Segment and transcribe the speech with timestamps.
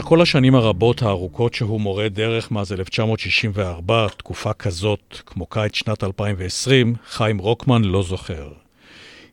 [0.00, 6.04] במשך כל השנים הרבות הארוכות שהוא מורה דרך מאז 1964, תקופה כזאת כמו קיץ שנת
[6.04, 8.52] 2020, חיים רוקמן לא זוכר.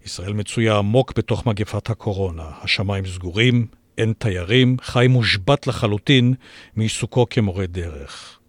[0.05, 2.43] ישראל מצויה עמוק בתוך מגפת הקורונה.
[2.63, 3.67] השמיים סגורים,
[3.98, 6.34] אין תיירים, חיים מושבת לחלוטין
[6.76, 8.40] מעיסוקו כמורה דרך.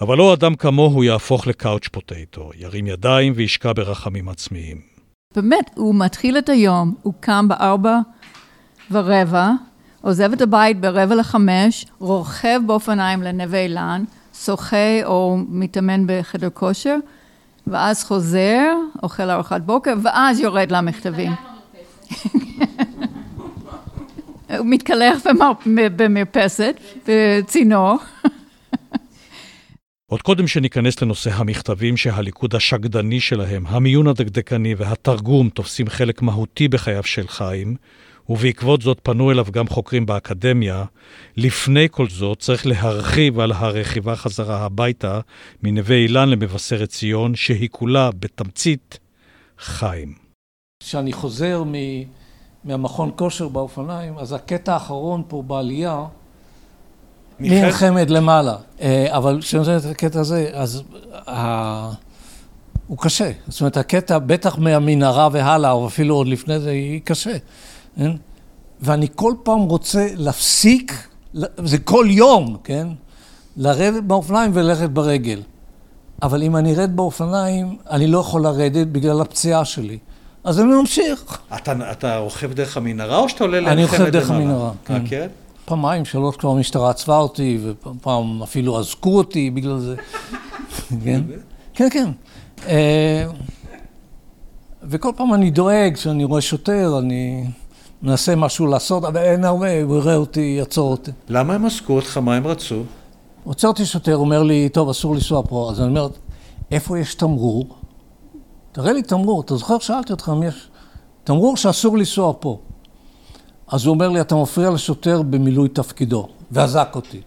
[0.00, 4.80] אבל לא אדם כמוהו יהפוך לקאוץ' פוטטו, ירים ידיים וישקע ברחמים עצמיים.
[5.34, 7.98] באמת, הוא מתחיל את היום, הוא קם בארבע
[8.90, 9.50] ורבע,
[10.00, 14.04] עוזב את הבית ברבע לחמש, רוכב באופניים לנווה אילן,
[14.44, 16.96] שוחה או מתאמן בחדר כושר,
[17.66, 18.72] ואז חוזר,
[19.02, 21.32] אוכל ארוחת בוקר, ואז יורד למכתבים.
[24.58, 25.22] הוא מתקלח
[25.96, 27.96] במרפסת, בצינור.
[30.10, 37.02] עוד קודם שניכנס לנושא המכתבים שהליכוד השקדני שלהם, המיון הדקדקני והתרגום תופסים חלק מהותי בחייו
[37.02, 37.76] של חיים,
[38.28, 40.84] ובעקבות זאת פנו אליו גם חוקרים באקדמיה,
[41.36, 45.20] לפני כל זאת צריך להרחיב על הרכיבה חזרה הביתה
[45.62, 48.98] מנווה אילן למבשרת ציון, שהיא כולה בתמצית
[49.58, 50.14] חיים.
[50.82, 51.74] כשאני חוזר מ...
[52.64, 56.04] מהמכון כושר באופניים, אז הקטע האחרון פה בעלייה,
[57.40, 58.56] מלחמת למעלה.
[58.80, 60.82] אה, אבל כשאני נותן את הקטע הזה, אז
[61.28, 61.90] ה...
[62.86, 63.30] הוא קשה.
[63.48, 67.36] זאת אומרת, הקטע, בטח מהמנהרה והלאה, או אפילו עוד לפני זה, היא קשה.
[67.98, 68.10] כן?
[68.80, 71.08] ואני כל פעם רוצה להפסיק,
[71.64, 72.88] זה כל יום, כן?
[73.56, 75.42] לרדת באופניים וללכת ברגל.
[76.22, 79.98] אבל אם אני ארד באופניים, אני לא יכול לרדת בגלל הפציעה שלי.
[80.44, 81.38] אז אני ממשיך.
[81.56, 83.82] אתה, אתה רוכב דרך המנהרה או שאתה עולה למלחמת למעלה?
[83.82, 84.94] אני רוכב דרך המנהרה, כן.
[84.94, 85.26] אה, כן?
[85.64, 89.96] פעמיים, שלוש כבר המשטרה עצבה אותי, ופעם אפילו אזקו אותי בגלל זה.
[91.04, 91.20] כן?
[91.74, 92.10] כן, כן.
[92.66, 93.26] אה,
[94.82, 97.44] וכל פעם אני דואג, כשאני רואה שוטר, אני
[98.02, 101.10] מנסה משהו לעשות, אבל אין הרבה, הוא יראה אותי, יעצור אותי.
[101.28, 102.16] למה הם עסקו אותך?
[102.16, 102.82] מה הם רצו?
[103.44, 105.68] עוצר אותי שוטר, אומר לי, טוב, אסור לנסוע פה.
[105.70, 106.08] אז אני אומר,
[106.70, 107.66] איפה יש תמרור?
[108.72, 109.40] תראה לי תמרור.
[109.40, 109.78] אתה זוכר?
[109.78, 110.68] שאלתי אותך אם יש
[111.24, 112.58] תמרור שאסור לנסוע פה.
[113.68, 117.20] אז הוא אומר לי, אתה מפריע לשוטר במילוי תפקידו, ואזק אותי.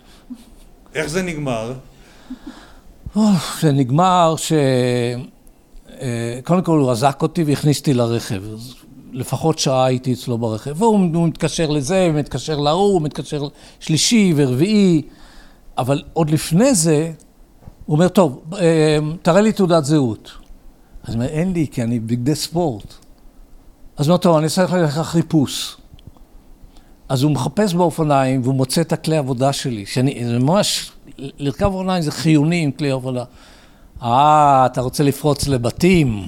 [0.96, 1.74] איך זה נגמר?
[3.62, 4.54] זה נגמר ש...
[6.02, 8.44] אה, קודם כל הוא אזק אותי והכניס אותי לרכב.
[9.12, 10.82] לפחות שעה הייתי אצלו ברכב.
[10.82, 13.48] והוא מתקשר לזה, ומתקשר להוא, הוא מתקשר
[13.80, 15.02] שלישי ורביעי.
[15.78, 17.12] אבל עוד לפני זה,
[17.86, 20.32] הוא אומר, טוב, אה, תראה לי תעודת זהות.
[21.04, 22.94] אז הוא אומר, אין לי, כי אני בגדי ספורט.
[23.98, 25.78] אז הוא אומר, טוב, אני צריך ללכת חיפוש.
[27.10, 32.02] אז הוא מחפש באופניים והוא מוצא את הכלי עבודה שלי, שאני, זה ממש, לרכב אופניים
[32.02, 33.24] זה חיוני עם כלי עבודה.
[34.04, 36.28] אה, אתה רוצה לפרוץ לבתים?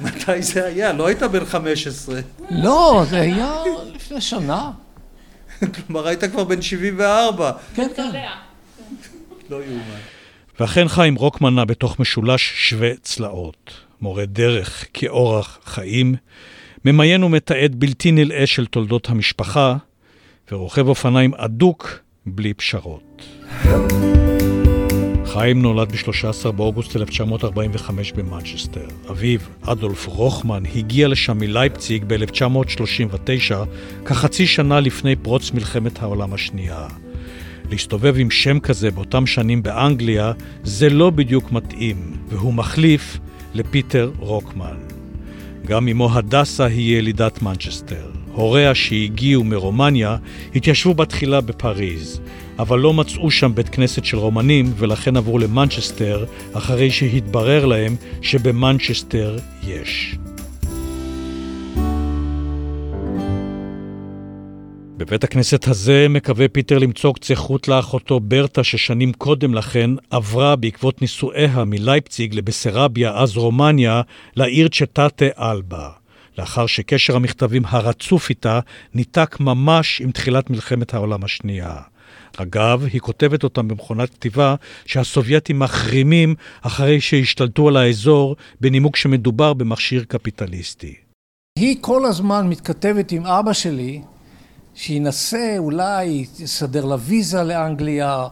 [0.00, 0.92] מתי זה היה?
[0.92, 2.20] לא היית בן 15.
[2.50, 3.54] לא, זה היה
[3.94, 4.70] לפני שנה.
[5.86, 7.52] כלומר, היית כבר בן 74.
[7.74, 8.10] כן, כן.
[9.50, 10.00] לא יאומן.
[10.60, 13.70] ואכן חיים רוקמן נע בתוך משולש שווה צלעות.
[14.00, 16.14] מורה דרך כאורח חיים,
[16.84, 19.76] ממיין ומתעד בלתי נלאה של תולדות המשפחה,
[20.52, 23.22] ורוכב אופניים אדוק בלי פשרות.
[25.32, 28.86] חיים נולד ב-13 באוגוסט 1945 במנצ'סטר.
[29.10, 33.54] אביו, אדולף רוחמן, הגיע לשם מלייפציג ב-1939,
[34.04, 36.86] כחצי שנה לפני פרוץ מלחמת העולם השנייה.
[37.70, 40.32] להסתובב עם שם כזה באותם שנים באנגליה
[40.64, 43.18] זה לא בדיוק מתאים, והוא מחליף
[43.54, 44.76] לפיטר רוקמן.
[45.66, 48.10] גם אמו הדסה היא ילידת מנצ'סטר.
[48.32, 50.16] הוריה שהגיעו מרומניה
[50.54, 52.20] התיישבו בתחילה בפריז,
[52.60, 59.36] אבל לא מצאו שם בית כנסת של רומנים ולכן עברו למנצ'סטר אחרי שהתברר להם שבמנצ'סטר
[59.66, 60.16] יש.
[64.96, 71.02] בבית הכנסת הזה מקווה פיטר למצוא קצה חוט לאחותו ברטה, ששנים קודם לכן עברה בעקבות
[71.02, 74.02] נישואיה מלייפציג לבסרביה, אז רומניה,
[74.36, 75.88] לעיר צ'טאטה אלבה.
[76.38, 78.60] לאחר שקשר המכתבים הרצוף איתה
[78.94, 81.74] ניתק ממש עם תחילת מלחמת העולם השנייה.
[82.36, 84.54] אגב, היא כותבת אותם במכונת כתיבה
[84.86, 90.94] שהסובייטים מחרימים אחרי שהשתלטו על האזור בנימוק שמדובר במכשיר קפיטליסטי.
[91.58, 94.02] היא כל הזמן מתכתבת עם אבא שלי
[94.74, 98.26] שינסה אולי יסדר לה ויזה לאנגליה,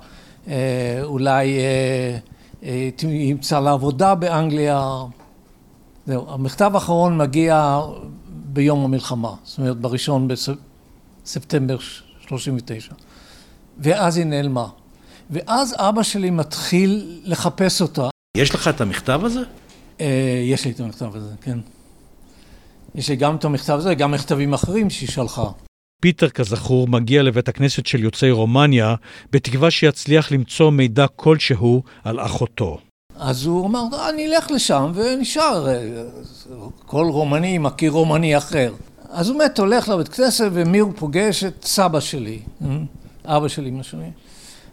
[0.48, 2.18] אה, אולי אה,
[2.62, 5.04] אה, ימצא לה עבודה באנגליה.
[6.06, 7.80] זהו, המכתב האחרון מגיע
[8.28, 11.76] ביום המלחמה, זאת אומרת בראשון בספטמבר
[12.28, 12.94] 39.
[13.78, 14.66] ואז היא נעלמה.
[15.30, 18.08] ואז אבא שלי מתחיל לחפש אותה.
[18.36, 19.40] יש לך את המכתב הזה?
[20.44, 21.58] יש לי את המכתב הזה, כן.
[22.94, 25.50] יש לי גם את המכתב הזה, גם מכתבים אחרים שהיא שלחה.
[26.02, 28.94] פיטר, כזכור, מגיע לבית הכנסת של יוצאי רומניה,
[29.32, 32.78] בתקווה שיצליח למצוא מידע כלשהו על אחותו.
[33.16, 35.66] אז הוא אמר, אה, אני אלך לשם ונשאר.
[36.86, 38.74] כל רומני מכיר רומני אחר.
[39.10, 41.44] אז הוא באמת הולך לבית כנסת, ומי הוא פוגש?
[41.44, 42.40] את סבא שלי,
[43.36, 44.10] אבא של אמא שלי.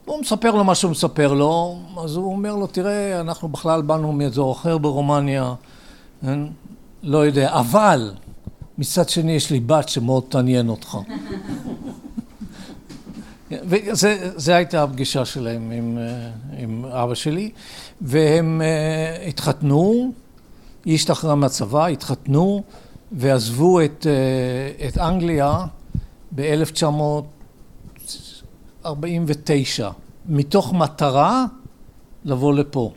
[0.07, 4.11] והוא מספר לו מה שהוא מספר לו, אז הוא אומר לו, תראה, אנחנו בכלל באנו
[4.11, 5.53] מאזור אחר ברומניה,
[7.03, 8.11] לא יודע, אבל
[8.77, 10.97] מצד שני יש לי בת שמאוד תעניין אותך.
[13.51, 15.97] וזה הייתה הפגישה שלהם עם,
[16.57, 17.51] עם אבא שלי,
[18.01, 20.11] והם uh, התחתנו,
[20.85, 22.63] היא השתחררה מהצבא, התחתנו
[23.11, 25.65] ועזבו את, uh, את אנגליה
[28.93, 29.83] ב-1949,
[30.25, 31.45] מתוך מטרה
[32.25, 32.93] לבוא לפה.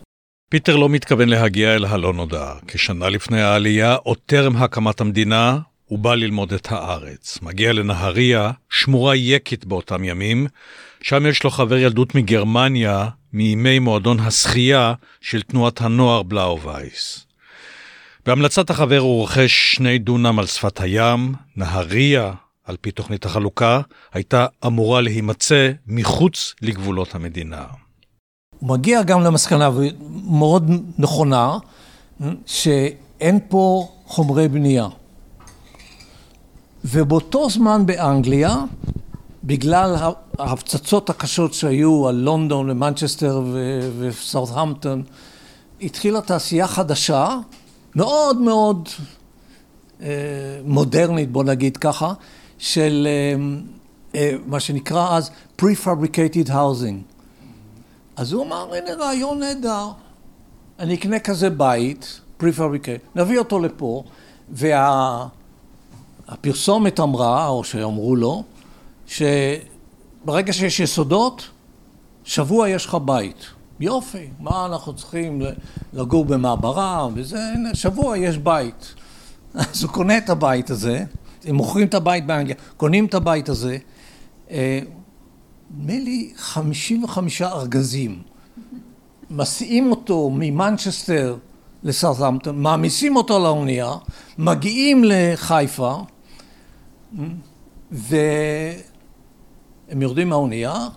[0.49, 2.53] פיטר לא מתכוון להגיע אל הלא נודע.
[2.67, 7.39] כשנה לפני העלייה, עוד טרם הקמת המדינה, הוא בא ללמוד את הארץ.
[7.41, 10.47] מגיע לנהריה, שמורה יקית באותם ימים,
[11.01, 17.25] שם יש לו חבר ילדות מגרמניה, מימי מועדון השחייה של תנועת הנוער בלאו וייס.
[18.25, 22.33] בהמלצת החבר הוא רוכש שני דונם על שפת הים, נהריה,
[22.69, 23.81] על פי תוכנית החלוקה,
[24.13, 27.65] הייתה אמורה להימצא מחוץ לגבולות המדינה.
[28.59, 29.69] הוא מגיע גם למסקנה
[30.25, 31.57] מאוד נכונה,
[32.45, 34.87] שאין פה חומרי בנייה.
[36.85, 38.55] ובאותו זמן באנגליה,
[39.43, 39.95] בגלל
[40.39, 43.43] ההפצצות הקשות שהיו על לונדון ומנצ'סטר
[43.99, 45.03] וסאות'המפטון,
[45.81, 47.37] התחילה תעשייה חדשה,
[47.95, 48.89] מאוד מאוד
[50.01, 50.07] אה,
[50.63, 52.13] מודרנית, בוא נגיד ככה,
[52.59, 53.35] של אה,
[54.15, 57.15] אה, מה שנקרא אז Prefabricated Housing.
[58.15, 59.87] אז הוא אמר, הנה רעיון נהדר,
[60.79, 64.03] אני אקנה כזה בית, Prefabricated, נביא אותו לפה,
[64.49, 65.27] וה...
[66.29, 68.43] הפרסומת אמרה, או שאמרו לו,
[69.07, 71.49] שברגע שיש יסודות,
[72.23, 73.45] שבוע יש לך בית.
[73.79, 75.41] יופי, מה אנחנו צריכים
[75.93, 78.93] לגור במעברה וזה, הנה, שבוע יש בית.
[79.53, 81.05] אז הוא קונה את הבית הזה,
[81.45, 83.77] הם מוכרים את הבית באנגליה, קונים את הבית הזה,
[84.51, 84.79] אה,
[85.77, 88.21] נדמה לי 55 ארגזים.
[89.29, 91.37] מסיעים אותו ממנצ'סטר
[91.83, 93.93] לסרטמפטון, מעמיסים אותו לאונייה,
[94.37, 95.95] מגיעים לחיפה,
[97.91, 98.11] והם
[100.01, 100.87] יורדים מהאונייה,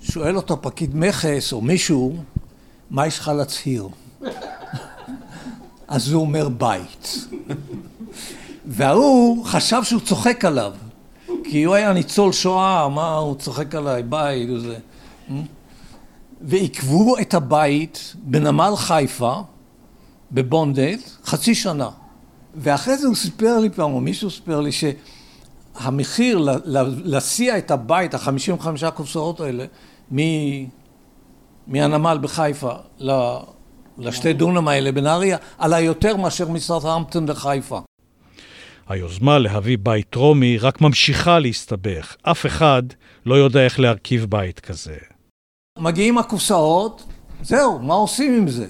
[0.00, 2.16] שואל אותו פקיד מכס או מישהו,
[2.90, 3.88] מה יש לך להצהיר?
[5.88, 7.28] אז הוא אומר בית.
[8.68, 10.72] וההוא חשב שהוא צוחק עליו,
[11.44, 14.78] כי הוא היה ניצול שואה, מה הוא צוחק עליי, בית וזה.
[16.40, 19.34] ועיכבו את הבית בנמל חיפה,
[20.32, 21.88] בבונדד, חצי שנה.
[22.54, 26.48] ואחרי זה הוא סיפר לי פעם, או מישהו סיפר לי, שהמחיר
[27.04, 29.64] להסיע את הבית, החמישים וחמישה קופסאות האלה,
[31.66, 32.72] מהנמל בחיפה
[33.98, 37.80] לשתי דונם האלה בנהריה, עלה יותר מאשר מסרטהמפטון לחיפה.
[38.88, 42.16] היוזמה להביא בית רומי רק ממשיכה להסתבך.
[42.22, 42.82] אף אחד
[43.26, 44.96] לא יודע איך להרכיב בית כזה.
[45.78, 47.04] מגיעים הקופסאות,
[47.42, 48.66] זהו, מה עושים עם זה?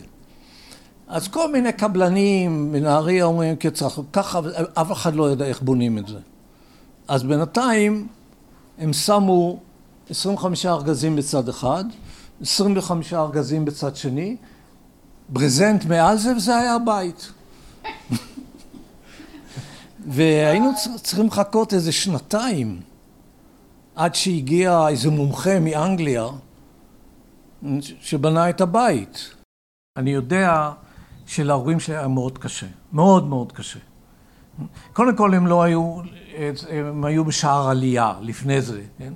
[1.08, 4.40] אז כל מיני קבלנים בנהריה אומרים כצרך, ככה,
[4.74, 6.18] אף אחד לא יודע איך בונים את זה.
[7.08, 8.08] אז בינתיים
[8.78, 9.60] הם שמו
[10.10, 11.84] 25 ארגזים בצד אחד,
[12.42, 14.36] 25 ארגזים בצד שני,
[15.28, 17.32] ברזנט מעל זה, וזה היה הבית.
[20.08, 20.70] והיינו
[21.02, 22.80] צריכים לחכות איזה שנתיים
[23.96, 26.26] עד שהגיע איזה מומחה מאנגליה
[28.00, 29.34] שבנה את הבית.
[29.96, 30.70] אני יודע
[31.26, 33.78] שלהורים שלי היה מאוד קשה, מאוד מאוד קשה.
[34.92, 36.00] קודם כל הם לא היו,
[36.68, 39.12] הם היו בשער עלייה לפני זה, כן?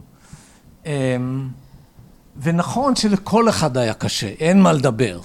[0.87, 1.49] אמ,
[2.37, 5.20] ונכון שלכל אחד היה קשה, אין מה לדבר.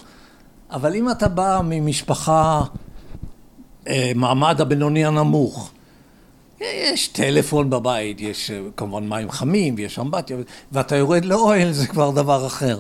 [0.71, 2.63] אבל אם אתה בא ממשפחה,
[3.87, 5.71] אה, מעמד הבינוני הנמוך,
[6.61, 10.37] יש טלפון בבית, יש אה, כמובן מים חמים, ויש אמבטיה,
[10.71, 12.79] ואתה יורד לאוהל, זה כבר דבר אחר.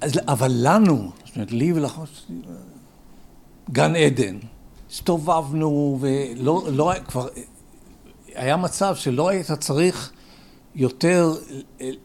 [0.00, 2.26] אז, אבל לנו, זאת אומרת, לי ולחוש...
[3.70, 4.36] גן עדן.
[4.90, 7.28] הסתובבנו, ולא, לא, כבר...
[8.34, 10.12] היה מצב שלא היית צריך
[10.74, 11.34] יותר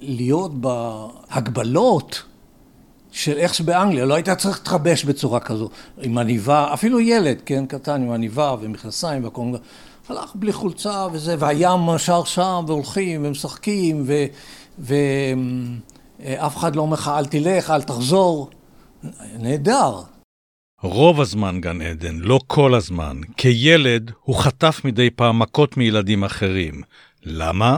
[0.01, 2.23] להיות בהגבלות
[3.11, 5.69] של איך שבאנגליה, לא היית צריך להתחבש בצורה כזו,
[6.01, 9.43] עם עניבה, אפילו ילד, כן, קטן, עם עניבה ומכנסיים והכל,
[10.09, 14.05] הלך בלי חולצה וזה, והים שר שם, והולכים ומשחקים,
[14.79, 18.49] ואף אחד לא אומר לך, אל תלך, אל תחזור.
[19.39, 19.95] נהדר.
[20.81, 23.17] רוב הזמן גן עדן, לא כל הזמן.
[23.37, 26.81] כילד הוא חטף מדי פעם מכות מילדים אחרים.
[27.23, 27.77] למה?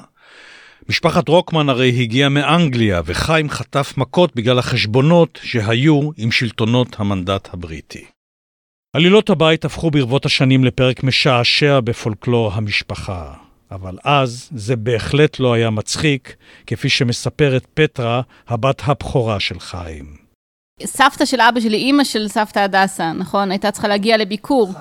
[0.90, 8.06] משפחת רוקמן הרי הגיעה מאנגליה, וחיים חטף מכות בגלל החשבונות שהיו עם שלטונות המנדט הבריטי.
[8.96, 13.34] עלילות הבית הפכו ברבות השנים לפרק משעשע בפולקלור המשפחה.
[13.72, 16.36] אבל אז זה בהחלט לא היה מצחיק,
[16.68, 20.06] כפי שמספרת פטרה, הבת הבכורה של חיים.
[20.84, 23.52] סבתא של אבא שלי, אימא של סבתא הדסה, נכון?
[23.52, 24.74] הייתה צריכה להגיע לביקור.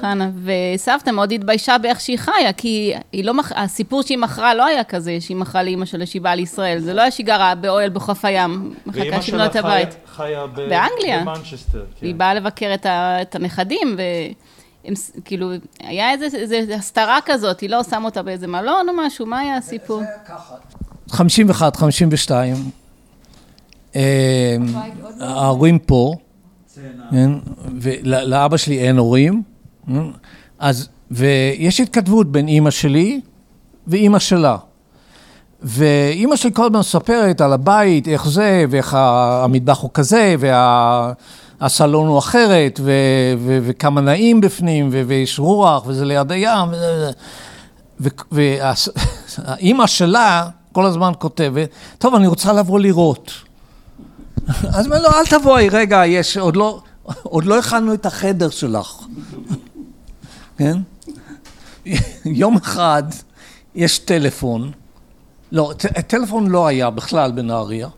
[0.00, 3.52] חנה, וסבתא מאוד התביישה באיך שהיא חיה, כי היא לא, מח...
[3.56, 7.00] הסיפור שהיא מכרה לא היה כזה, שהיא מכרה לאימא שלה שהיא באה לישראל, זה לא
[7.00, 9.96] היה שהיא גרה באוהל בחוף הים, מחכה שהיא את הבית.
[10.06, 10.54] חיה ב...
[10.54, 11.20] באנגליה.
[11.20, 12.06] במנצ'סטר, כן.
[12.06, 13.22] היא באה לבקר את, ה...
[13.22, 15.50] את הנכדים, והם כאילו,
[15.80, 19.56] היה איזה, איזה הסתרה כזאת, היא לא שמה אותה באיזה מלון או משהו, מה היה
[19.56, 20.02] הסיפור?
[21.10, 22.56] 51, 52,
[23.96, 24.56] אה,
[25.20, 26.14] ההורים פה,
[27.10, 27.30] כן,
[27.80, 29.42] ולאבא שלי אין הורים,
[30.58, 33.20] אז, ויש התכתבות בין אימא שלי
[33.86, 34.56] ואימא שלה.
[35.62, 40.34] ואימא שלי כל הזמן מספרת על הבית, איך זה, ואיך המטבח הוא כזה,
[41.60, 42.92] והסלון הוא אחרת, ו,
[43.38, 46.68] ו, וכמה נעים בפנים, ו, ויש רוח, וזה ליד הים.
[48.32, 51.68] ואימא שלה כל הזמן כותבת,
[51.98, 53.32] טוב, אני רוצה לבוא לראות.
[54.74, 56.80] אז אומר לו, אל תבואי, רגע, יש, עוד לא,
[57.22, 59.02] עוד לא הכנו את החדר שלך.
[60.58, 60.78] כן?
[62.24, 63.02] יום אחד
[63.74, 64.72] יש טלפון,
[65.52, 65.72] לא,
[66.06, 67.88] טלפון לא היה בכלל בנהריה,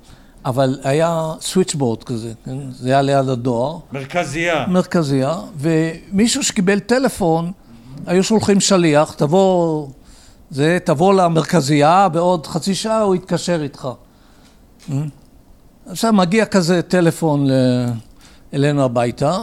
[0.45, 2.59] אבל היה סוויצ'בורד כזה, כן?
[2.71, 3.79] זה היה ליד הדואר.
[3.93, 4.67] מרכזייה.
[4.69, 7.53] מרכזייה, ומישהו שקיבל טלפון,
[8.07, 9.89] היו שולחים שליח, תבוא,
[10.51, 13.89] זה, תבוא למרכזייה, בעוד חצי שעה הוא יתקשר איתך.
[15.87, 17.47] עכשיו מגיע כזה טלפון
[18.55, 19.43] אלינו הביתה,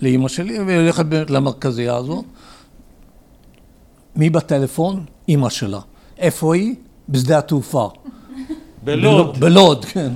[0.00, 2.24] לאימא שלי, והיא הולכת למרכזייה הזאת.
[4.16, 5.04] מי בטלפון?
[5.28, 5.80] אימא שלה.
[6.18, 6.74] איפה היא?
[7.08, 7.90] בשדה התעופה.
[8.84, 9.40] בלוד.
[9.40, 10.12] בלוד, כן.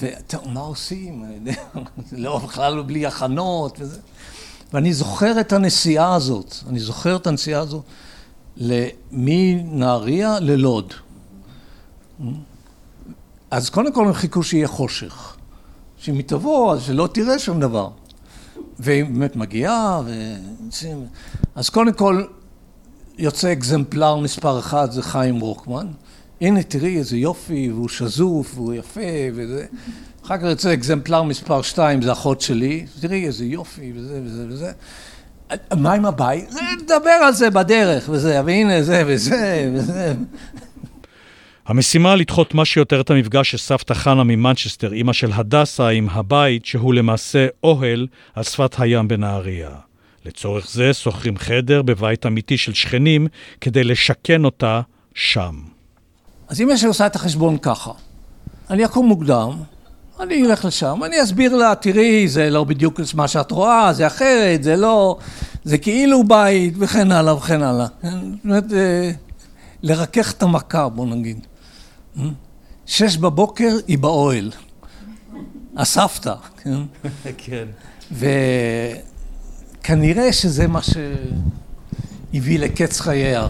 [0.00, 1.24] וטוב, מה עושים?
[2.12, 4.00] לא, בכלל לא בלי הכנות וזה.
[4.72, 7.82] ואני זוכר את הנסיעה הזאת, אני זוכר את הנסיעה הזאת
[9.12, 10.94] מנהריה ללוד.
[13.50, 15.36] אז קודם כל הם חיכו שיהיה חושך.
[15.96, 17.88] שאם היא תבוא, אז שלא תראה שום דבר.
[18.82, 20.34] והיא באמת מגיעה, ו...
[21.54, 22.24] אז קודם כל
[23.18, 25.86] יוצא אקזמפלר מספר אחד, זה חיים רוקמן.
[26.40, 29.00] הנה תראי איזה יופי, והוא שזוף, והוא יפה,
[29.34, 29.66] וזה.
[30.24, 34.72] אחר כך יוצא אקזמפלר מספר שתיים, זה אחות שלי, תראי איזה יופי, וזה וזה וזה.
[35.76, 36.50] מה עם הבית?
[36.82, 40.14] נדבר על זה בדרך, וזה, והנה זה וזה וזה.
[41.66, 46.66] המשימה לדחות מה שיותר את המפגש של סבתא חנה ממנצ'סטר, אימא של הדסה, עם הבית,
[46.66, 49.70] שהוא למעשה אוהל על שפת הים בנהריה.
[50.26, 53.26] לצורך זה שוכרים חדר בבית אמיתי של שכנים
[53.60, 54.80] כדי לשכן אותה
[55.14, 55.54] שם.
[56.48, 57.90] אז אמא שלי עושה את החשבון ככה,
[58.70, 59.50] אני אקום מוקדם,
[60.20, 64.62] אני אלך לשם, אני אסביר לה, תראי, זה לא בדיוק מה שאת רואה, זה אחרת,
[64.62, 65.18] זה לא,
[65.64, 67.86] זה כאילו בית, וכן הלאה וכן הלאה.
[68.02, 68.12] זאת
[68.44, 69.10] אומרת, אה,
[69.82, 71.46] לרכך את המכה, בוא נגיד.
[72.86, 74.50] שש בבוקר היא באוהל.
[75.76, 76.78] הסבתא, כן?
[77.38, 77.64] כן.
[79.80, 83.48] וכנראה שזה מה שהביא לקץ חייה.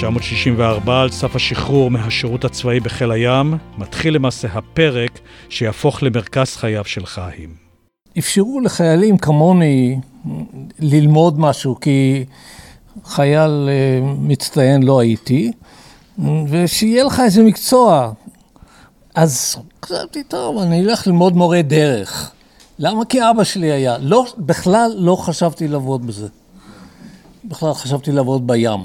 [0.00, 7.06] ב-1964, על סף השחרור מהשירות הצבאי בחיל הים, מתחיל למעשה הפרק שיהפוך למרכז חייו של
[7.06, 7.54] חיים.
[8.18, 10.00] אפשרו לחיילים כמוני
[10.78, 12.24] ללמוד משהו, כי
[13.04, 15.52] חייל אה, מצטיין לא הייתי,
[16.48, 18.12] ושיהיה לך איזה מקצוע.
[19.14, 22.32] אז חשבתי, טוב, אני אלך ללמוד מורה דרך.
[22.78, 23.04] למה?
[23.04, 23.98] כי אבא שלי היה.
[23.98, 26.28] לא, בכלל לא חשבתי לעבוד בזה.
[27.44, 28.80] בכלל חשבתי לעבוד בים.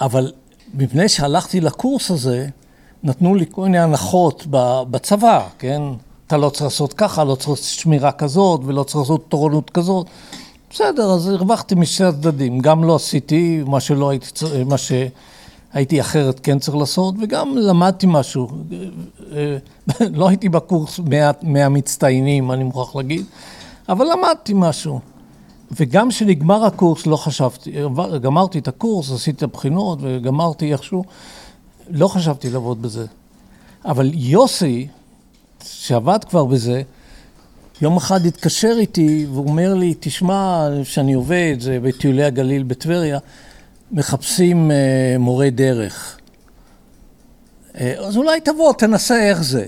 [0.00, 0.32] אבל
[0.74, 2.48] מפני שהלכתי לקורס הזה,
[3.02, 4.46] נתנו לי כל מיני הנחות
[4.90, 5.82] בצבא, כן?
[6.26, 10.06] אתה לא צריך לעשות ככה, לא צריך לעשות שמירה כזאת, ולא צריך לעשות תורנות כזאת.
[10.70, 12.60] בסדר, אז הרווחתי משני הצדדים.
[12.60, 14.26] גם לא עשיתי מה שלא הייתי,
[14.66, 18.48] מה שהייתי אחרת כן צריך לעשות, וגם למדתי משהו.
[20.18, 21.00] לא הייתי בקורס
[21.42, 23.24] מהמצטיינים, אני מוכרח להגיד,
[23.88, 25.00] אבל למדתי משהו.
[25.70, 27.72] וגם כשנגמר הקורס לא חשבתי,
[28.20, 31.04] גמרתי את הקורס, עשיתי את הבחינות וגמרתי איכשהו,
[31.90, 33.06] לא חשבתי לעבוד בזה.
[33.84, 34.88] אבל יוסי,
[35.70, 36.82] שעבד כבר בזה,
[37.82, 43.18] יום אחד התקשר איתי והוא אומר לי, תשמע, שאני עובד, זה בטיולי הגליל בטבריה,
[43.92, 46.18] מחפשים אה, מורה דרך.
[47.74, 49.66] אז אולי תבוא, תנסה איך זה.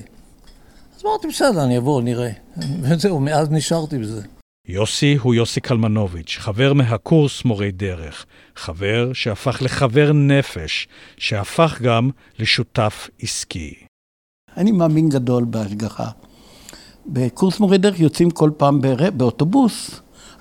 [0.96, 2.30] אז אמרתי, בסדר, אני אבוא, נראה.
[2.82, 4.22] וזהו, מאז נשארתי בזה.
[4.68, 8.26] יוסי הוא יוסי קלמנוביץ', חבר מהקורס מורי דרך,
[8.56, 10.88] חבר שהפך לחבר נפש,
[11.18, 13.87] שהפך גם לשותף עסקי.
[14.58, 16.08] אני מאמין גדול בהשגחה.
[17.06, 18.80] בקורס מורי דרך יוצאים כל פעם
[19.16, 19.90] באוטובוס,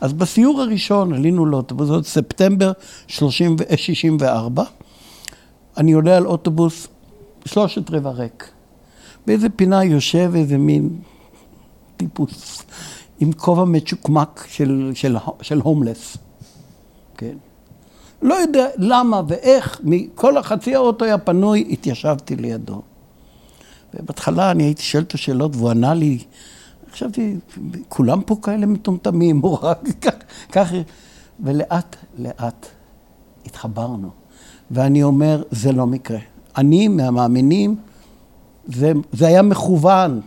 [0.02, 2.72] אז בסיור הראשון עלינו לאוטובוס, זאת ספטמבר
[3.08, 4.64] 64,
[5.78, 6.88] אני עולה על אוטובוס
[7.46, 8.50] שלושת רבע ריק.
[9.28, 10.90] באיזה פינה יושב איזה מין
[11.98, 12.64] טיפוס
[13.20, 16.18] עם כובע מצ'וקמק של, של, של הומלס,
[17.18, 17.38] כן.
[18.22, 22.82] לא יודע למה ואיך, מכל החצי האוטו היה פנוי, התיישבתי לידו.
[23.94, 26.20] ובהתחלה אני הייתי שואל אותו שאלות והוא ענה לי,
[26.92, 27.36] חשבתי,
[27.90, 29.80] כולם פה כאלה מטומטמים, הוא רק
[30.52, 30.74] כך,
[31.40, 32.66] ולאט לאט
[33.46, 34.10] התחברנו.
[34.72, 36.20] ואני אומר, זה לא מקרה.
[36.58, 37.76] אני מהמאמינים,
[38.68, 40.22] זה, זה היה מכוון.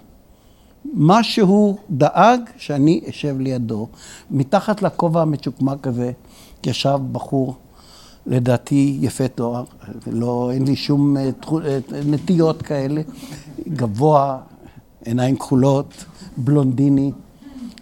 [0.84, 3.88] מה שהוא דאג שאני אשב לידו.
[4.30, 6.12] מתחת לכובע המצ'וקמק הזה
[6.66, 7.56] ישב בחור,
[8.30, 9.64] לדעתי יפה תואר,
[10.06, 11.30] לא, אין לי שום אה,
[11.64, 13.00] אה, נטיות כאלה,
[13.68, 14.38] גבוה,
[15.04, 16.04] עיניים כחולות,
[16.36, 17.12] בלונדיני,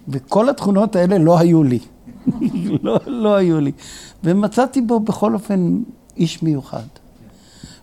[0.07, 1.79] וכל התכונות האלה לא היו לי.
[2.83, 3.71] לא, לא היו לי.
[4.23, 5.81] ומצאתי בו בכל אופן
[6.17, 6.87] איש מיוחד.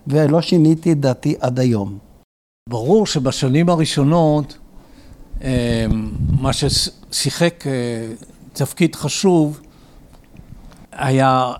[0.07, 1.97] ולא שיניתי את דעתי עד היום.
[2.69, 4.57] ברור שבשנים הראשונות,
[5.41, 5.85] אה,
[6.41, 7.63] מה ששיחק
[8.53, 9.59] תפקיד חשוב
[10.91, 11.53] היה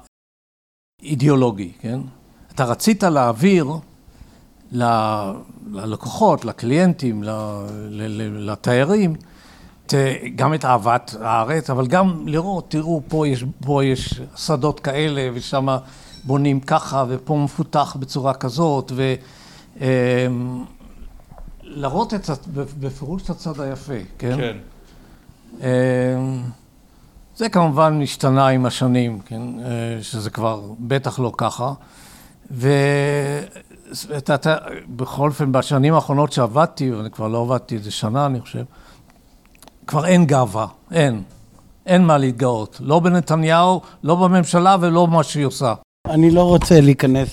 [1.04, 2.00] אידיאולוגי, כן?
[2.56, 3.68] אתה רצית להעביר
[5.72, 7.24] ללקוחות, לקליינטים,
[8.38, 9.16] לתיירים,
[10.36, 15.68] גם את אהבת הארץ, אבל גם לראות, תראו, פה יש, פה יש שדות כאלה, ושם
[16.24, 18.92] בונים ככה, ופה מפותח בצורה כזאת,
[21.66, 22.48] ולהראות אמ, את,
[22.80, 24.38] בפירוש את הצד היפה, כן?
[24.38, 24.58] כן.
[27.38, 29.42] זה כמובן השתנה עם השנים, כן?
[29.60, 31.74] אה, שזה כבר בטח לא ככה.
[32.52, 32.70] ו...
[34.18, 34.56] אתה,
[34.88, 38.64] בכל אופן, בשנים האחרונות שעבדתי, ואני כבר לא עבדתי איזה שנה, אני חושב,
[39.88, 41.22] כבר אין גאווה, אין.
[41.86, 42.78] אין מה להתגאות.
[42.84, 45.74] לא בנתניהו, לא בממשלה ולא במה שהיא עושה.
[46.06, 47.30] אני לא רוצה להיכנס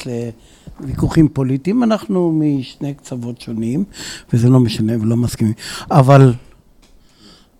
[0.81, 3.85] לוויכוחים פוליטיים, אנחנו משני קצוות שונים,
[4.33, 5.55] וזה לא משנה ולא מסכימים.
[5.91, 6.35] אבל,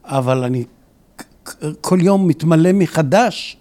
[0.05, 0.65] אבל אני
[1.81, 3.57] כל יום מתמלא מחדש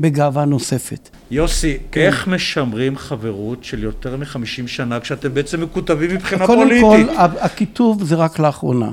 [0.00, 1.08] בגאווה נוספת.
[1.30, 2.00] יוסי, כן.
[2.00, 6.82] איך משמרים חברות של יותר מחמישים שנה כשאתם בעצם מקוטבים מבחינה קודם פוליטית?
[6.82, 8.90] קודם כל, הכיתוב זה רק לאחרונה.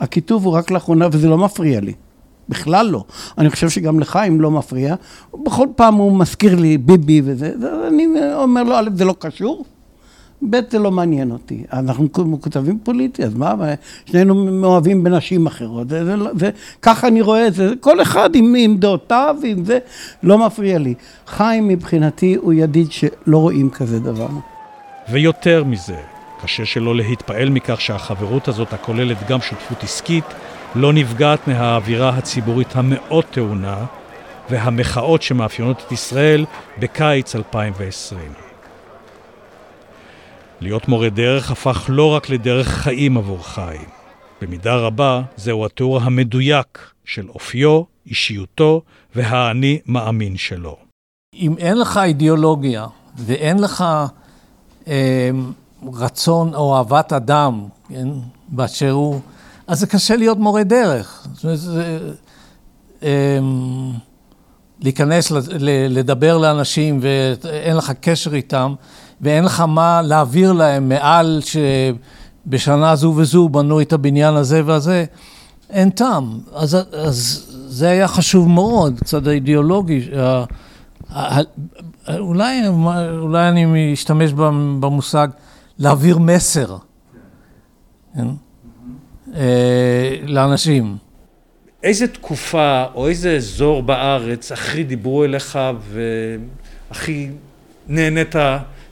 [0.00, 1.92] הכיתוב הוא רק לאחרונה וזה לא מפריע לי.
[2.48, 3.04] בכלל לא.
[3.38, 4.94] אני חושב שגם לחיים לא מפריע.
[5.44, 7.52] בכל פעם הוא מזכיר לי ביבי וזה,
[7.88, 9.64] אני אומר לו, א', זה לא קשור,
[10.50, 11.62] ב', זה לא מעניין אותי.
[11.72, 13.54] אנחנו כותבים פוליטי, אז מה,
[14.06, 15.88] שנינו מאוהבים בנשים אחרות.
[15.88, 16.50] זה, זה, זה,
[16.82, 19.78] ככה אני רואה את זה, כל אחד עם, עם דעותיו, עם זה,
[20.22, 20.94] לא מפריע לי.
[21.26, 24.28] חיים מבחינתי הוא ידיד שלא רואים כזה דבר.
[25.10, 25.96] ויותר מזה,
[26.42, 30.24] קשה שלא להתפעל מכך שהחברות הזאת, הכוללת גם שותפות עסקית,
[30.74, 33.84] לא נפגעת מהאווירה הציבורית המאוד טעונה
[34.50, 36.44] והמחאות שמאפיינות את ישראל
[36.78, 38.51] בקיץ 2020.
[40.62, 43.88] להיות מורה דרך הפך לא רק לדרך חיים עבור חיים.
[44.42, 48.82] במידה רבה זהו התיאור המדויק של אופיו, אישיותו
[49.14, 50.76] והאני מאמין שלו.
[51.34, 53.84] אם אין לך אידיאולוגיה ואין לך
[54.88, 55.30] אה,
[55.92, 58.08] רצון או אהבת אדם, כן,
[58.48, 59.20] באשר הוא,
[59.66, 61.26] אז זה קשה להיות מורה דרך.
[61.34, 61.98] זאת אומרת, זה,
[63.02, 63.38] אה,
[64.80, 65.32] להיכנס,
[65.88, 68.74] לדבר לאנשים ואין לך קשר איתם,
[69.22, 71.40] ואין לך מה להעביר להם מעל
[72.46, 75.04] שבשנה זו וזו בנו את הבניין הזה והזה,
[75.70, 76.38] אין טעם.
[76.54, 80.08] אז, אז זה היה חשוב מאוד, קצת האידיאולוגי.
[82.18, 82.68] אולי,
[83.18, 84.32] אולי אני משתמש
[84.80, 85.28] במושג
[85.78, 86.76] להעביר מסר
[88.14, 88.26] כן?
[89.34, 90.96] אה, לאנשים.
[91.82, 95.58] איזה תקופה או איזה אזור בארץ הכי דיברו אליך
[96.90, 97.28] והכי
[97.88, 98.34] נהנית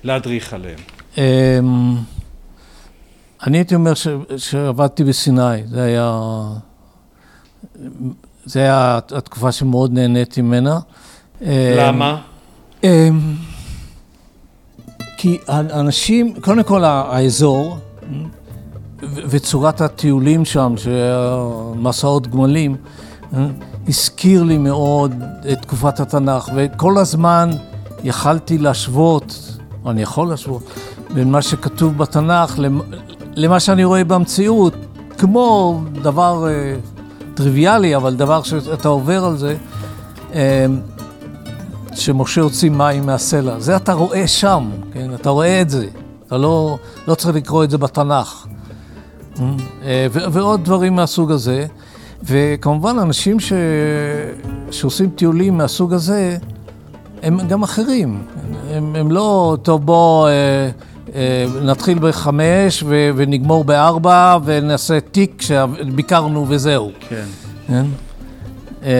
[0.04, 0.78] להדריך עליהם?
[1.18, 1.96] אמ,
[3.46, 3.92] אני הייתי אומר
[4.36, 6.20] שעבדתי בסיני, זה היה,
[8.44, 10.78] זה היה התקופה שמאוד נהניתי ממנה.
[11.76, 12.20] למה?
[12.84, 12.88] אמ,
[15.16, 17.78] כי אנשים, קודם כל האזור
[19.02, 20.74] וצורת הטיולים שם,
[21.76, 22.76] מסעות גמלים,
[23.88, 25.14] הזכיר לי מאוד
[25.52, 27.50] את תקופת התנ"ך, וכל הזמן
[28.04, 30.62] יכלתי להשוות, או אני יכול להשוות,
[31.14, 32.60] בין מה שכתוב בתנ"ך
[33.36, 34.74] למה שאני רואה במציאות,
[35.18, 36.76] כמו דבר אה,
[37.34, 39.56] טריוויאלי, אבל דבר שאתה עובר על זה,
[40.34, 40.66] אה,
[41.94, 43.60] שמשה הוציא מים מהסלע.
[43.60, 45.14] זה אתה רואה שם, כן?
[45.14, 45.86] אתה רואה את זה.
[46.26, 48.46] אתה לא, לא צריך לקרוא את זה בתנ"ך.
[49.82, 51.66] אה, ועוד דברים מהסוג הזה.
[52.22, 53.52] וכמובן, אנשים ש...
[54.70, 56.38] שעושים טיולים מהסוג הזה,
[57.22, 58.22] הם גם אחרים.
[58.70, 60.32] הם, הם לא, טוב, בוא אה,
[61.14, 63.10] אה, נתחיל בחמש ו...
[63.16, 66.90] ונגמור בארבע ונעשה תיק שביקרנו וזהו.
[67.08, 67.24] כן.
[67.66, 67.86] כן?
[68.82, 68.90] אה,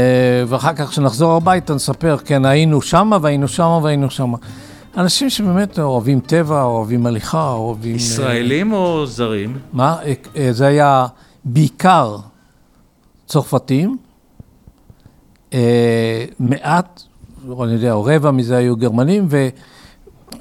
[0.48, 4.38] ואחר כך כשנחזור הביתה נספר, כן, היינו שמה והיינו שמה והיינו שמה.
[4.96, 7.96] אנשים שבאמת אוהבים טבע, אוהבים הליכה, אוהבים...
[7.96, 9.58] ישראלים או זרים?
[9.72, 9.96] מה?
[10.50, 11.06] זה היה
[11.44, 12.16] בעיקר
[13.26, 13.96] צרפתים,
[16.40, 17.02] מעט,
[17.62, 19.28] אני יודע, רבע מזה היו גרמנים,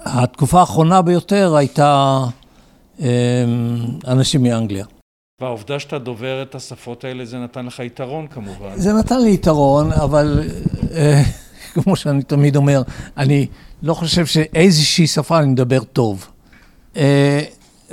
[0.06, 2.20] והתקופה האחרונה ביותר הייתה
[4.08, 4.86] אנשים מאנגליה.
[5.42, 8.70] והעובדה שאתה דובר את השפות האלה, זה נתן לך יתרון כמובן.
[8.76, 10.44] זה נתן לי יתרון, אבל
[10.92, 11.24] אה,
[11.74, 12.82] כמו שאני תמיד אומר,
[13.18, 13.48] אני
[13.84, 16.28] לא חושב שאיזושהי שפה אני מדבר טוב.
[16.98, 17.42] אה,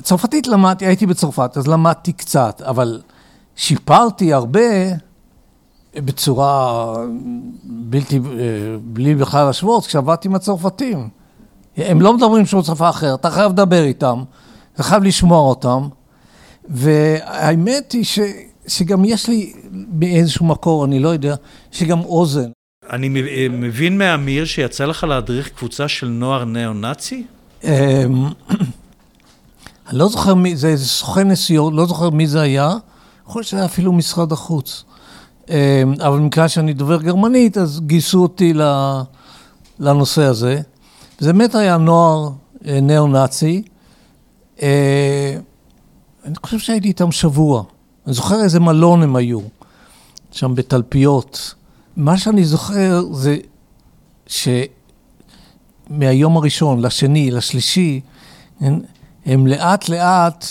[0.02, 3.00] צרפתית למדתי, הייתי בצרפת, אז למדתי קצת, אבל
[3.56, 4.60] שיפרתי הרבה
[5.96, 6.94] בצורה
[7.64, 8.20] בלתי, אה,
[8.82, 11.08] בלי בכלל להשוות, כשעבדתי עם הצרפתים.
[11.76, 14.22] הם לא מדברים שום שפה אחרת, אתה חייב לדבר איתם,
[14.74, 15.88] אתה חייב לשמוע אותם.
[16.68, 18.18] והאמת היא ש,
[18.68, 21.34] שגם יש לי באיזשהו מקור, אני לא יודע,
[21.72, 22.50] שגם אוזן.
[22.90, 23.08] אני
[23.50, 27.24] מבין מאמיר שיצא לך להדריך קבוצה של נוער ניאו-נאצי?
[27.64, 27.70] אמ,
[29.88, 32.74] אני לא זוכר מי, זה איזה סוכן נסיעות, לא זוכר מי זה היה,
[33.28, 34.84] יכול להיות שזה היה אפילו משרד החוץ.
[35.48, 35.54] אמ,
[36.00, 38.52] אבל במקרה שאני דובר גרמנית, אז גייסו אותי
[39.78, 40.60] לנושא הזה.
[41.18, 42.30] זה באמת היה נוער
[42.66, 43.62] אה, ניאו-נאצי.
[44.62, 45.36] אה,
[46.24, 47.62] אני חושב שהייתי איתם שבוע.
[48.06, 49.40] אני זוכר איזה מלון הם היו,
[50.32, 51.54] שם בתלפיות.
[51.96, 53.36] מה שאני זוכר זה
[55.90, 58.00] שמהיום הראשון לשני, לשלישי,
[59.26, 60.46] הם, לאט לאט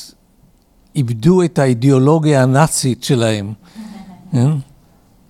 [0.95, 3.53] איבדו את האידיאולוגיה הנאצית שלהם.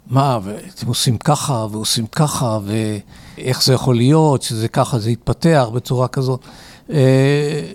[0.07, 6.07] מה, ואתם עושים ככה, ועושים ככה, ואיך זה יכול להיות שזה ככה, זה יתפתח בצורה
[6.07, 6.39] כזאת.
[6.89, 7.71] אה,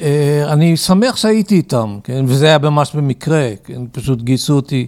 [0.00, 2.24] אה, אני שמח שהייתי איתם, כן?
[2.28, 3.82] וזה היה ממש במקרה, כן?
[3.92, 4.86] פשוט גייסו אותי,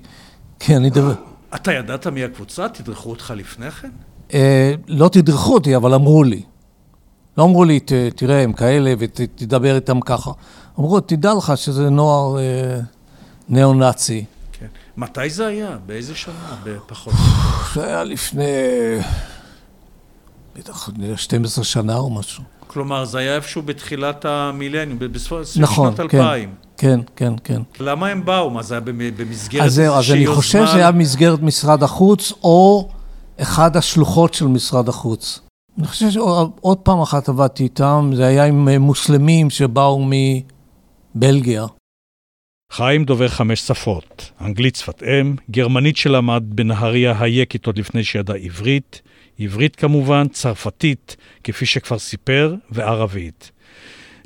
[0.58, 1.14] כן, אני דבר...
[1.54, 2.68] אתה ידעת מי הקבוצה?
[2.68, 3.90] תדרכו אותך לפני כן?
[4.34, 6.42] אה, לא תדרכו אותי, אבל אמרו לי.
[7.38, 7.80] לא אמרו לי,
[8.16, 10.30] תראה, הם כאלה ותדבר איתם ככה.
[10.78, 12.36] אמרו, תדע לך שזה נוער
[13.48, 14.24] ניאו-נאצי.
[14.96, 15.00] כן.
[15.02, 15.76] מתי זה היה?
[15.86, 16.56] באיזה שנה?
[16.64, 17.14] בפחות?
[17.74, 18.44] זה היה לפני...
[20.58, 22.42] בטח 12 שנה או משהו.
[22.66, 26.54] כלומר, זה היה איפשהו בתחילת המילניום, בסוף נכון, שנות כן, אלפיים.
[26.76, 27.62] כן, כן, כן.
[27.80, 28.50] למה הם באו?
[28.50, 29.64] מה, זה היה במסגרת?
[29.64, 32.88] אז זהו, אז אני חושב שזה היה במסגרת משרד החוץ, או
[33.40, 35.40] אחד השלוחות של משרד החוץ.
[35.78, 40.06] אני חושב שעוד פעם אחת עבדתי איתם, זה היה עם מוסלמים שבאו
[41.14, 41.66] מבלגיה.
[42.70, 49.02] חיים דובר חמש שפות, אנגלית שפת אם, גרמנית שלמד בנהריה היקית עוד לפני שידע עברית,
[49.38, 53.50] עברית כמובן, צרפתית, כפי שכבר סיפר, וערבית.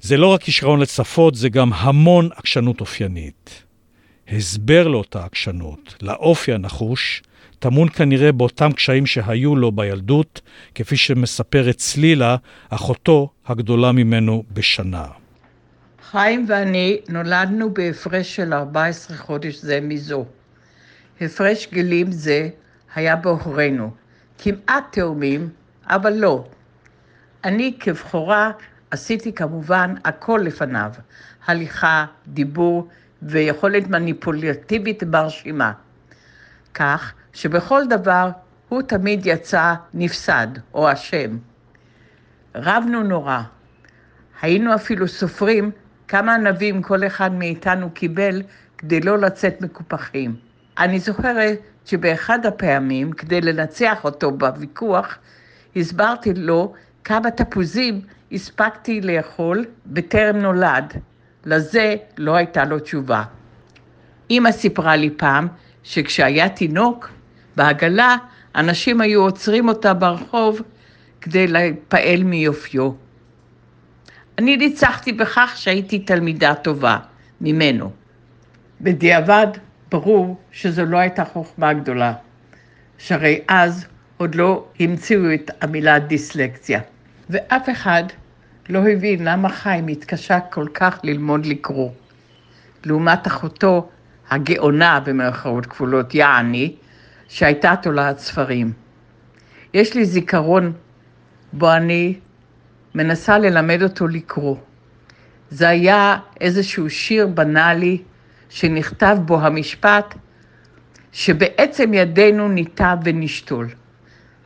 [0.01, 3.62] זה לא רק כישרון לשפות, זה גם המון עקשנות אופיינית.
[4.29, 7.22] הסבר לאותה עקשנות, לאופי הנחוש,
[7.59, 10.40] טמון כנראה באותם קשיים שהיו לו בילדות,
[10.74, 12.37] כפי שמספרת צלילה,
[12.70, 15.07] אחותו הגדולה ממנו בשנה.
[16.11, 20.27] חיים ואני נולדנו בהפרש של 14 חודש זה מזו.
[21.21, 22.49] הפרש גילים זה
[22.94, 23.90] היה בהורינו.
[24.38, 25.49] כמעט תאומים,
[25.87, 26.49] אבל לא.
[27.44, 28.51] אני כבכורה
[28.90, 30.92] עשיתי כמובן הכל לפניו,
[31.47, 32.88] הליכה, דיבור
[33.23, 35.73] ויכולת מניפולטיבית מרשימה.
[36.75, 38.31] כך שבכל דבר
[38.68, 41.38] הוא תמיד יצא נפסד או אשם.
[42.55, 43.40] רבנו נורא.
[44.42, 45.71] היינו אפילו סופרים
[46.09, 48.42] כמה ענבים כל אחד מאיתנו קיבל
[48.79, 50.37] כדי לא לצאת מקופחים.
[50.79, 55.18] אני זוכרת שבאחד הפעמים, כדי לנצח אותו בוויכוח,
[55.77, 56.73] הסברתי לו
[57.05, 58.01] כמה תפוזים
[58.33, 60.94] הספקתי לאכול בטרם נולד.
[61.44, 63.23] לזה לא הייתה לו תשובה.
[64.31, 65.49] אמא סיפרה לי פעם
[65.83, 67.09] שכשהיה תינוק,
[67.57, 68.16] בעגלה,
[68.55, 70.62] אנשים היו עוצרים אותה ברחוב
[71.21, 73.08] כדי להיפעל מיופיו.
[74.38, 76.98] אני ניצחתי בכך שהייתי תלמידה טובה
[77.40, 77.90] ממנו.
[78.81, 79.46] בדיעבד
[79.90, 82.12] ברור שזו לא הייתה חוכמה גדולה,
[82.98, 86.81] שהרי אז עוד לא המציאו את המילה דיסלקציה.
[87.31, 88.05] ואף אחד
[88.68, 91.90] לא הבין למה חיים התקשה כל כך ללמוד לקרוא.
[92.85, 93.88] לעומת אחותו
[94.31, 96.77] הגאונה במרכאות כפולות, יעני,
[97.29, 98.72] שהייתה תולעת ספרים.
[99.74, 100.72] יש לי זיכרון
[101.53, 102.14] בו אני
[102.94, 104.57] מנסה ללמד אותו לקרוא.
[105.51, 108.03] זה היה איזשהו שיר בנאלי
[108.48, 110.14] שנכתב בו המשפט
[111.12, 113.68] שבעצם ידינו ניטע ונשתול.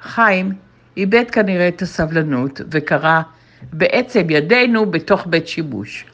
[0.02, 0.52] חיים
[0.96, 3.20] איבד כנראה את הסבלנות וקרא
[3.72, 6.04] בעצם ידינו בתוך בית שיבוש.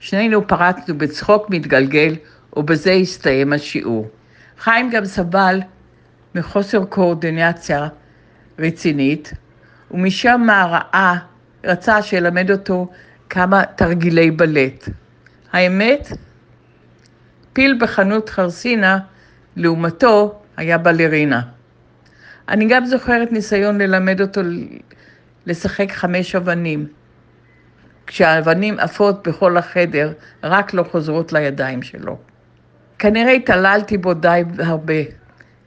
[0.00, 2.14] שנינו פרצנו בצחוק מתגלגל
[2.56, 4.08] ובזה הסתיים השיעור.
[4.58, 5.60] חיים גם סבל
[6.34, 7.88] מחוסר קואורדינציה
[8.58, 9.32] רצינית
[9.90, 11.16] ומשם ראה,
[11.64, 12.88] רצה שילמד אותו
[13.30, 14.88] כמה תרגילי בלט.
[15.52, 16.08] האמת,
[17.52, 18.98] פיל בחנות חרסינה,
[19.56, 21.40] לעומתו, היה בלרינה.
[22.48, 24.40] אני גם זוכרת ניסיון ללמד אותו
[25.46, 26.86] לשחק חמש אבנים.
[28.06, 32.18] כשהאבנים עפות בכל החדר, רק לא חוזרות לידיים שלו.
[32.98, 34.94] כנראה התעללתי בו די הרבה,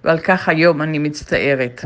[0.03, 1.85] ועל כך היום אני מצטערת.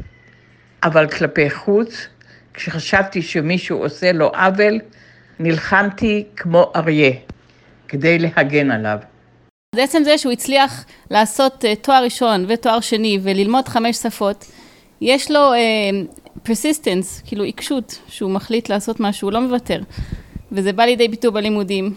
[0.84, 2.08] אבל כלפי חוץ,
[2.54, 4.80] כשחשבתי שמישהו עושה לו עוול,
[5.40, 7.12] נלחמתי כמו אריה,
[7.88, 8.98] כדי להגן עליו.
[9.76, 14.46] בעצם זה שהוא הצליח לעשות uh, תואר ראשון ותואר שני וללמוד חמש שפות,
[15.02, 19.82] יש לו uh, persistence, כאילו עיקשות, שהוא מחליט לעשות משהו, הוא לא מוותר.
[20.52, 21.96] וזה בא לידי ביטוי בלימודים.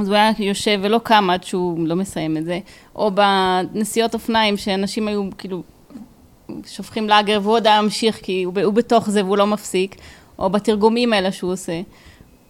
[0.00, 2.58] אז הוא היה יושב ולא קם עד שהוא לא מסיים את זה.
[2.96, 5.62] או בנסיעות אופניים, שאנשים היו כאילו
[6.66, 9.96] שופכים לאגר והוא עוד היה ממשיך כי הוא, הוא בתוך זה והוא לא מפסיק.
[10.38, 11.80] או בתרגומים האלה שהוא עושה.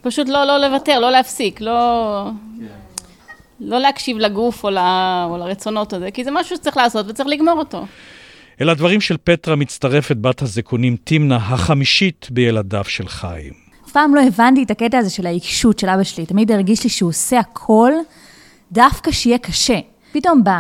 [0.03, 2.31] פשוט לא, לא לוותר, לא להפסיק, לא...
[3.61, 4.79] לא להקשיב לגוף או, ל,
[5.31, 7.87] או לרצונות הזה, כי זה משהו שצריך לעשות וצריך לגמור אותו.
[8.61, 13.53] אל הדברים של פטרה מצטרפת בת הזקונים תמנה, החמישית בילדיו של חיים.
[13.87, 16.27] אף פעם לא הבנתי את הקטע הזה של העיקשות של אבא שלי.
[16.27, 17.93] תמיד הרגיש לי שהוא עושה הכל
[18.73, 19.79] דווקא שיהיה קשה.
[20.15, 20.51] פתאום ב...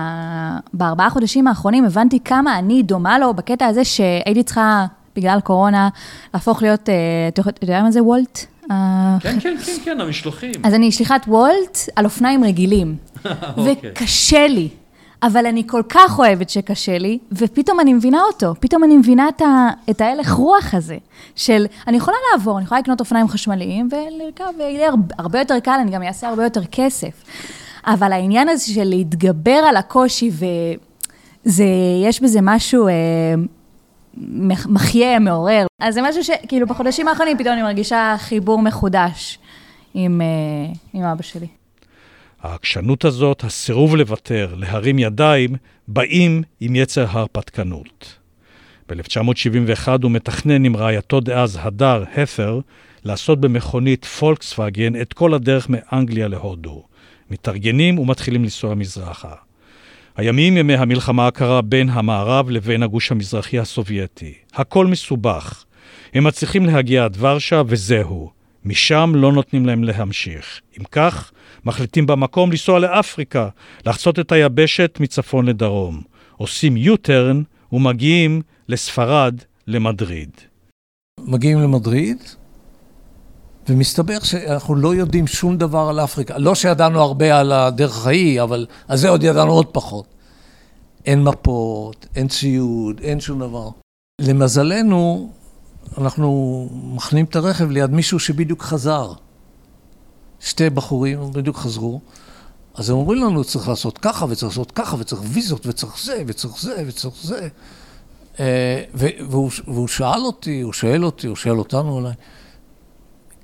[0.72, 4.86] בארבעה חודשים האחרונים הבנתי כמה אני דומה לו בקטע הזה שהייתי צריכה,
[5.16, 5.88] בגלל קורונה,
[6.34, 6.94] להפוך להיות, אה,
[7.28, 8.38] אתה יודע מה זה וולט?
[8.68, 10.52] כן, כן, כן, כן, המשלוחים.
[10.62, 12.96] אז אני שליחת וולט על אופניים רגילים.
[13.56, 13.90] אוקיי.
[13.92, 14.68] וקשה לי.
[15.22, 19.42] אבל אני כל כך אוהבת שקשה לי, ופתאום אני מבינה אותו, פתאום אני מבינה את,
[19.42, 20.96] ה, את ההלך רוח הזה,
[21.36, 25.90] של אני יכולה לעבור, אני יכולה לקנות אופניים חשמליים ולרכב, ויהיה הרבה יותר קל, אני
[25.90, 27.24] גם אעשה הרבה יותר כסף.
[27.86, 30.30] אבל העניין הזה של להתגבר על הקושי,
[31.44, 32.88] ויש בזה משהו...
[32.88, 33.34] אה,
[34.68, 35.66] מחיה, מעורר.
[35.80, 39.38] אז זה משהו שכאילו בחודשים האחרונים פתאום אני מרגישה חיבור מחודש
[39.94, 41.46] עם, אה, עם אבא שלי.
[42.42, 45.56] העקשנות הזאת, הסירוב לוותר, להרים ידיים,
[45.88, 48.18] באים עם יצר ההרפתקנות.
[48.88, 52.60] ב-1971 הוא מתכנן עם רעייתו דאז, הדר הפר,
[53.04, 56.82] לעשות במכונית פולקסווגן את כל הדרך מאנגליה להודו.
[57.34, 59.34] מתארגנים ומתחילים לנסוע מזרחה.
[60.16, 64.34] הימים ימי המלחמה הקרה בין המערב לבין הגוש המזרחי הסובייטי.
[64.54, 65.64] הכל מסובך.
[66.14, 68.30] הם מצליחים להגיע עד ורשה וזהו.
[68.64, 70.60] משם לא נותנים להם להמשיך.
[70.78, 71.32] אם כך,
[71.64, 73.48] מחליטים במקום לנסוע לאפריקה,
[73.86, 76.02] לחצות את היבשת מצפון לדרום.
[76.36, 77.36] עושים U-turn
[77.72, 79.34] ומגיעים לספרד,
[79.66, 80.30] למדריד.
[81.20, 82.16] מגיעים למדריד,
[83.68, 86.38] ומסתבר שאנחנו לא יודעים שום דבר על אפריקה.
[86.38, 90.06] לא שידענו הרבה על הדרך ההיא, אבל על זה עוד ידענו עוד פחות.
[91.06, 93.68] אין מפות, אין ציוד, אין שום דבר.
[94.20, 95.30] למזלנו,
[95.98, 99.12] אנחנו מכנים את הרכב ליד מישהו שבדיוק חזר.
[100.40, 102.00] שתי בחורים בדיוק חזרו.
[102.74, 106.60] אז הם אומרים לנו, צריך לעשות ככה, וצריך לעשות ככה, וצריך ויזות, וצריך זה, וצריך
[106.60, 107.48] זה, וצריך זה.
[108.40, 112.12] אה, והוא, והוא שאל אותי, הוא שואל אותי, הוא שואל אותנו אולי,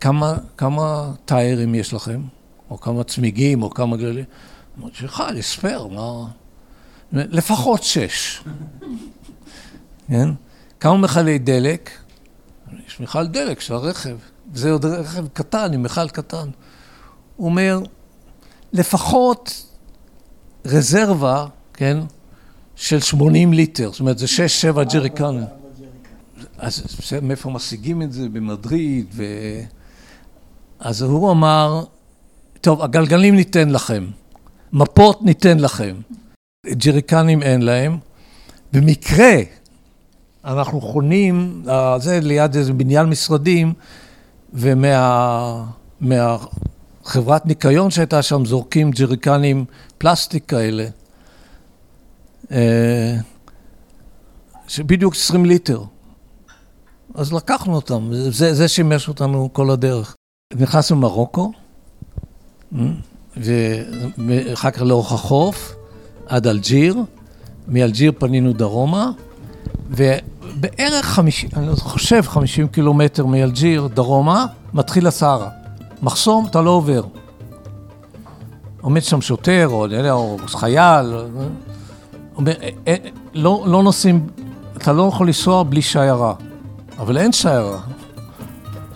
[0.00, 2.22] כמה, כמה טיירים יש לכם?
[2.70, 4.24] או כמה צמיגים, או כמה גללים?
[4.78, 6.26] אמרתי, שלך, אני ספייר, מה...
[7.12, 8.42] לפחות שש.
[10.08, 10.28] כן?
[10.80, 11.90] כמה מכלי דלק?
[12.86, 14.16] יש מכל דלק של הרכב.
[14.54, 16.48] זה עוד רכב קטן, עם מכל קטן.
[17.36, 17.80] הוא אומר,
[18.72, 19.66] לפחות
[20.64, 21.98] רזרבה, כן,
[22.76, 23.90] של 80 ליטר.
[23.90, 24.26] זאת אומרת, זה
[24.74, 25.44] 6-7 ג'ריקנים.
[26.58, 26.82] אז
[27.22, 28.28] מאיפה משיגים את זה?
[28.28, 29.24] במדריד, ו...
[30.80, 31.84] אז הוא אמר,
[32.60, 34.06] טוב, הגלגלים ניתן לכם,
[34.72, 35.96] מפות ניתן לכם,
[36.66, 37.98] ג'ריקנים אין להם.
[38.72, 39.32] במקרה,
[40.44, 43.72] אנחנו חונים, אה, זה ליד איזה בניין משרדים,
[44.52, 46.50] ומהחברת
[47.16, 49.64] ומה, ניקיון שהייתה שם זורקים ג'ריקנים
[49.98, 50.86] פלסטיק כאלה.
[52.52, 53.16] אה,
[54.68, 55.82] שבדיוק 20 ליטר.
[57.14, 60.16] אז לקחנו אותם, זה, זה שימש אותנו כל הדרך.
[60.56, 61.52] נכנסנו למרוקו,
[63.36, 65.74] ואחר כך לאורך החוף,
[66.26, 66.96] עד אלג'יר,
[67.68, 69.10] מאלג'יר פנינו דרומה,
[69.90, 75.48] ובערך 50, אני חושב 50 קילומטר מאלג'יר דרומה, מתחיל הסהרה.
[76.02, 77.02] מחסום, אתה לא עובר.
[78.80, 81.14] עומד שם שוטר, או, או חייל,
[82.36, 82.94] אומר, אה, אה,
[83.34, 84.26] לא, לא נוסעים,
[84.76, 86.34] אתה לא יכול לנסוע בלי שיירה,
[86.98, 87.80] אבל אין שיירה.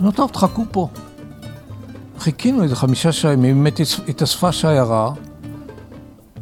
[0.01, 0.89] אז טוב, תחכו פה.
[2.25, 5.11] חיכינו איזה חמישה שיירים, באמת התאספה שיירה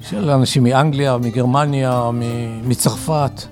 [0.01, 2.11] של אנשים מאנגליה, מגרמניה,
[2.65, 3.43] מצרפת,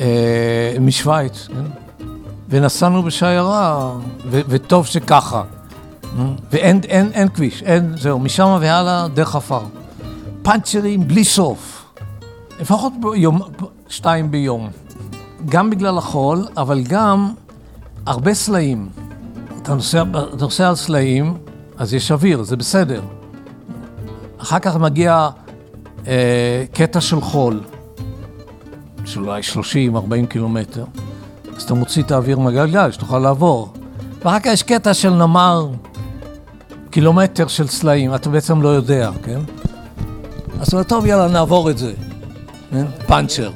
[0.00, 2.04] אה, משוויץ, כן?
[2.48, 3.92] ונסענו בשיירה,
[4.30, 5.42] וטוב שככה.
[6.52, 9.62] ואין אין, אין כביש, אין, זהו, משם והלאה דרך עפר.
[10.42, 11.84] פאנצ'רים בלי סוף.
[12.60, 13.40] לפחות ביום,
[13.88, 14.68] שתיים ביום.
[15.48, 17.32] גם בגלל החול, אבל גם
[18.06, 18.88] הרבה סלעים.
[19.70, 20.02] אתה נוסע,
[20.34, 21.34] אתה נוסע על סלעים,
[21.78, 23.02] אז יש אוויר, זה בסדר.
[24.38, 25.28] אחר כך מגיע
[26.06, 27.60] אה, קטע של חול,
[29.04, 29.40] של אולי
[30.22, 30.84] 30-40 קילומטר,
[31.56, 33.72] אז אתה מוציא את האוויר מהגלגל, שתוכל לעבור.
[34.24, 35.68] ואחר כך יש קטע של נמר,
[36.90, 39.40] קילומטר של סלעים, אתה בעצם לא יודע, כן?
[40.60, 41.92] אז אתה אומר, טוב, יאללה, נעבור את זה.
[42.70, 42.86] כן?
[43.06, 43.50] פאנצ'ר.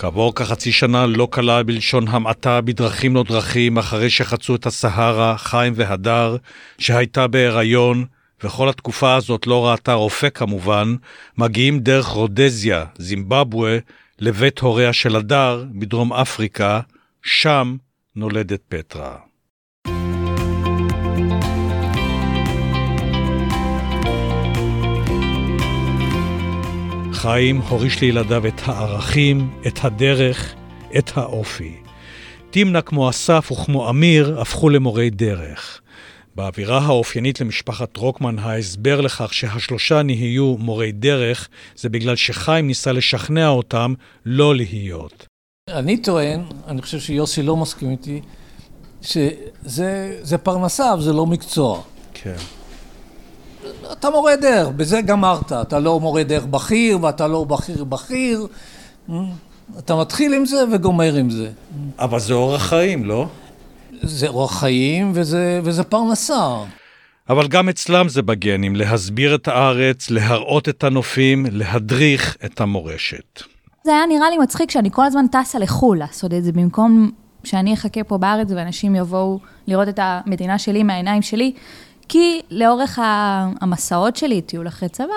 [0.00, 5.72] כעבור כחצי שנה לא קלה בלשון המעטה בדרכים לא דרכים אחרי שחצו את הסהרה, חיים
[5.76, 6.36] והדר,
[6.78, 8.04] שהייתה בהיריון,
[8.44, 10.94] וכל התקופה הזאת לא ראתה רופא כמובן,
[11.38, 13.78] מגיעים דרך רודזיה, זימבבואה,
[14.18, 16.80] לבית הוריה של הדר, בדרום אפריקה,
[17.22, 17.76] שם
[18.16, 19.29] נולדת פטרה.
[27.22, 30.54] חיים הוריש לילדיו את הערכים, את הדרך,
[30.98, 31.76] את האופי.
[32.50, 35.80] תמנה כמו אסף וכמו אמיר הפכו למורי דרך.
[36.34, 43.48] באווירה האופיינית למשפחת רוקמן, ההסבר לכך שהשלושה נהיו מורי דרך, זה בגלל שחיים ניסה לשכנע
[43.48, 43.94] אותם
[44.26, 45.26] לא להיות.
[45.70, 48.20] אני טוען, אני חושב שיוסי לא מסכים איתי,
[49.02, 51.82] שזה פרנסה, וזה לא מקצוע.
[52.14, 52.36] כן.
[53.92, 55.52] אתה מורה דרך, בזה גמרת.
[55.52, 58.46] אתה לא מורה דרך בכיר, ואתה לא בכיר בכיר.
[59.78, 61.50] אתה מתחיל עם זה וגומר עם זה.
[61.98, 63.26] אבל זה אורח חיים, לא?
[64.02, 66.56] זה אורח חיים וזה, וזה פרנסה.
[67.28, 73.42] אבל גם אצלם זה בגנים, להסביר את הארץ, להראות את הנופים, להדריך את המורשת.
[73.84, 77.10] זה היה נראה לי מצחיק שאני כל הזמן טסה לחו"ל לעשות את זה, במקום
[77.44, 81.52] שאני אחכה פה בארץ ואנשים יבואו לראות את המדינה שלי מהעיניים שלי.
[82.10, 82.98] כי לאורך
[83.60, 85.14] המסעות שלי, טיול אחרי צבא,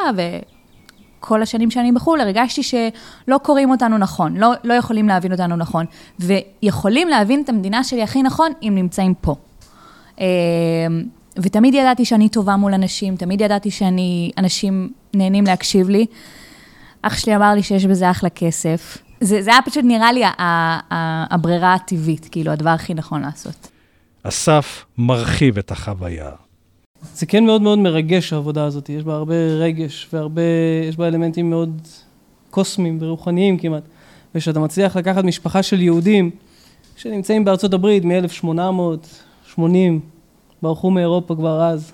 [1.19, 5.85] וכל השנים שאני בחו"ל, הרגשתי שלא קוראים אותנו נכון, לא, לא יכולים להבין אותנו נכון,
[6.19, 9.35] ויכולים להבין את המדינה שלי הכי נכון אם נמצאים פה.
[10.19, 10.25] אה,
[11.37, 16.05] ותמיד ידעתי שאני טובה מול אנשים, תמיד ידעתי שאני, אנשים נהנים להקשיב לי.
[17.01, 18.97] אח שלי אמר לי שיש בזה אחלה כסף.
[19.21, 20.23] זה, זה היה פשוט נראה לי
[21.31, 23.69] הברירה הטבעית, כאילו, הדבר הכי נכון לעשות.
[24.23, 26.42] אסף מרחיב את החוויה.
[27.15, 30.41] זה כן מאוד מאוד מרגש העבודה הזאת, יש בה הרבה רגש והרבה,
[30.89, 31.81] יש בה אלמנטים מאוד
[32.49, 33.83] קוסמיים ורוחניים כמעט.
[34.35, 36.29] ושאתה מצליח לקחת משפחה של יהודים
[36.95, 39.59] שנמצאים בארצות הברית מ-1880,
[40.61, 41.91] ברחו מאירופה כבר אז,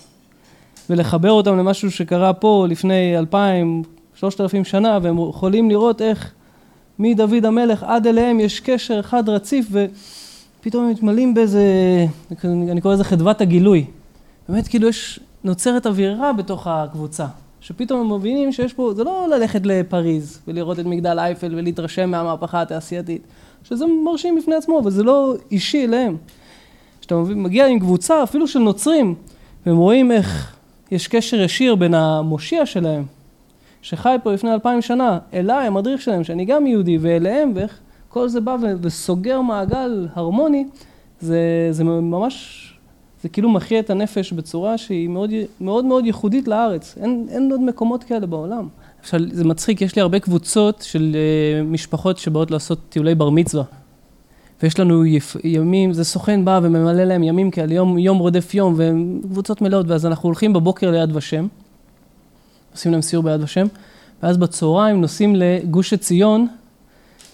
[0.90, 3.84] ולחבר אותם למשהו שקרה פה לפני אלפיים,
[4.16, 6.34] שלושת אלפים שנה, והם יכולים לראות איך
[7.00, 11.64] מדוד המלך עד אליהם יש קשר אחד רציף, ופתאום הם מתמלאים באיזה,
[12.46, 13.86] אני קורא לזה חדוות הגילוי.
[14.50, 17.26] באמת כאילו יש, נוצרת אווירה בתוך הקבוצה.
[17.62, 22.62] שפתאום הם מבינים שיש פה, זה לא ללכת לפריז ולראות את מגדל אייפל ולהתרשם מהמהפכה
[22.62, 23.22] התעשייתית,
[23.64, 26.18] שזה מרשים בפני עצמו, אבל זה לא אישי אליהם.
[27.00, 29.16] כשאתה מגיע עם קבוצה, אפילו של נוצרים,
[29.66, 30.56] והם רואים איך
[30.92, 33.06] יש קשר ישיר בין המושיע שלהם,
[33.82, 37.80] שחי פה לפני אלפיים שנה, אליי, המדריך שלהם, שאני גם יהודי, ואליהם, ואיך
[38.10, 40.66] כל זה בא וסוגר מעגל הרמוני,
[41.20, 42.66] זה, זה ממש
[43.24, 46.96] זה כאילו מחיה את הנפש בצורה שהיא מאוד מאוד, מאוד ייחודית לארץ.
[47.02, 48.68] אין, אין עוד מקומות כאלה בעולם.
[49.02, 53.64] עכשיו, זה מצחיק, יש לי הרבה קבוצות של uh, משפחות שבאות לעשות טיולי בר מצווה.
[54.64, 58.74] ויש לנו יפ, ימים, זה סוכן בא וממלא להם ימים כאלה, יום, יום רודף יום,
[58.78, 61.48] והם קבוצות מלאות, ואז אנחנו הולכים בבוקר ליד ושם,
[62.74, 63.68] עושים להם סיור ביד ושם,
[64.24, 66.48] ואז בצהריים נוסעים לגוש עציון,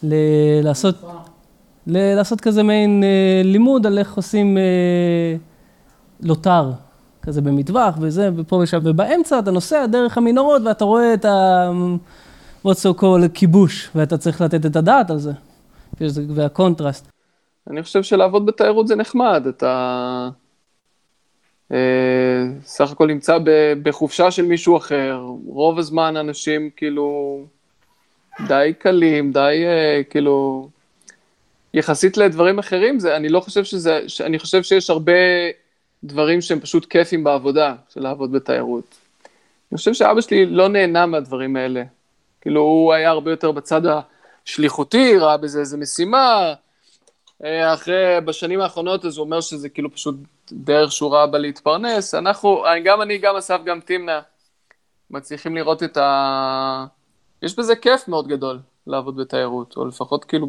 [0.03, 0.15] ל-
[0.63, 0.95] לעשות,
[1.87, 4.57] ל- לעשות כזה מעין uh, לימוד על איך עושים...
[4.57, 5.54] Uh,
[6.21, 6.71] לוט"ר,
[7.21, 11.25] כזה במטווח וזה, ופה ושם, ובאמצע אתה נוסע דרך המנהרות ואתה רואה את
[12.65, 15.31] what's so called כיבוש, ואתה צריך לתת את הדעת על זה,
[16.01, 17.11] והקונטרסט.
[17.69, 20.29] אני חושב שלעבוד בתיירות זה נחמד, אתה
[21.71, 21.77] אה,
[22.63, 23.37] סך הכל נמצא
[23.83, 27.39] בחופשה של מישהו אחר, רוב הזמן אנשים כאילו
[28.47, 30.67] די קלים, די אה, כאילו,
[31.73, 35.11] יחסית לדברים אחרים, זה, אני לא חושב שזה, אני חושב שיש הרבה
[36.05, 38.95] דברים שהם פשוט כיפים בעבודה, של לעבוד בתיירות.
[39.71, 41.83] אני חושב שאבא שלי לא נהנה מהדברים האלה.
[42.41, 43.81] כאילו, הוא היה הרבה יותר בצד
[44.45, 46.53] השליחותי, ראה בזה איזה משימה.
[47.43, 50.15] אה, אחרי, בשנים האחרונות, אז הוא אומר שזה כאילו פשוט
[50.51, 52.15] דרך שהוא ראה בה להתפרנס.
[52.15, 54.21] אנחנו, גם אני, גם אסף, גם תמנה,
[55.09, 56.85] מצליחים לראות את ה...
[57.41, 60.47] יש בזה כיף מאוד גדול לעבוד בתיירות, או לפחות כאילו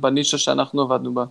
[0.00, 1.24] בנישה שאנחנו עבדנו בה.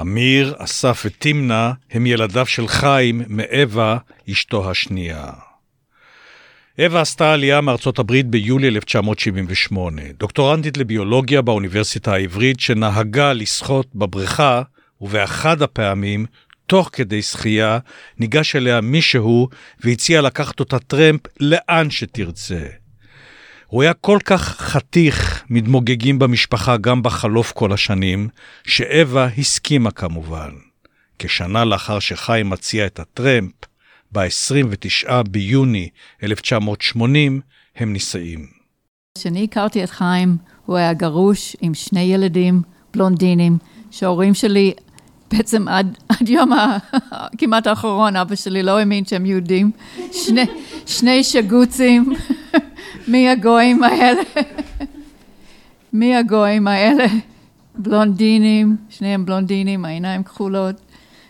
[0.00, 3.98] אמיר, אסף ותמנה הם ילדיו של חיים מאווה,
[4.30, 5.30] אשתו השנייה.
[6.78, 14.62] אווה עשתה עלייה מארצות הברית ביולי 1978, דוקטורנטית לביולוגיה באוניברסיטה העברית שנהגה לשחות בבריכה,
[15.00, 16.26] ובאחד הפעמים,
[16.66, 17.78] תוך כדי שחייה,
[18.18, 19.48] ניגש אליה מישהו
[19.80, 22.81] והציע לקחת אותה טרמפ לאן שתרצה.
[23.72, 28.28] הוא היה כל כך חתיך מתמוגגים במשפחה גם בחלוף כל השנים,
[28.66, 30.50] שאווה הסכימה כמובן.
[31.18, 33.52] כשנה לאחר שחיים מציע את הטרמפ,
[34.12, 35.88] ב-29 ביוני
[36.22, 37.40] 1980,
[37.76, 38.46] הם נישאים.
[39.18, 42.62] כשאני הכרתי את חיים, הוא היה גרוש עם שני ילדים
[42.94, 43.58] בלונדינים,
[43.90, 44.72] שההורים שלי
[45.32, 46.78] בעצם עד, עד יום ה,
[47.38, 49.70] כמעט האחרון, אבא שלי לא האמין שהם יהודים.
[50.12, 50.44] שני,
[50.86, 52.12] שני שגוצים,
[53.08, 54.22] מי הגויים האלה?
[55.92, 57.06] מי הגויים האלה?
[57.74, 60.76] בלונדינים, שניהם בלונדינים, העיניים כחולות.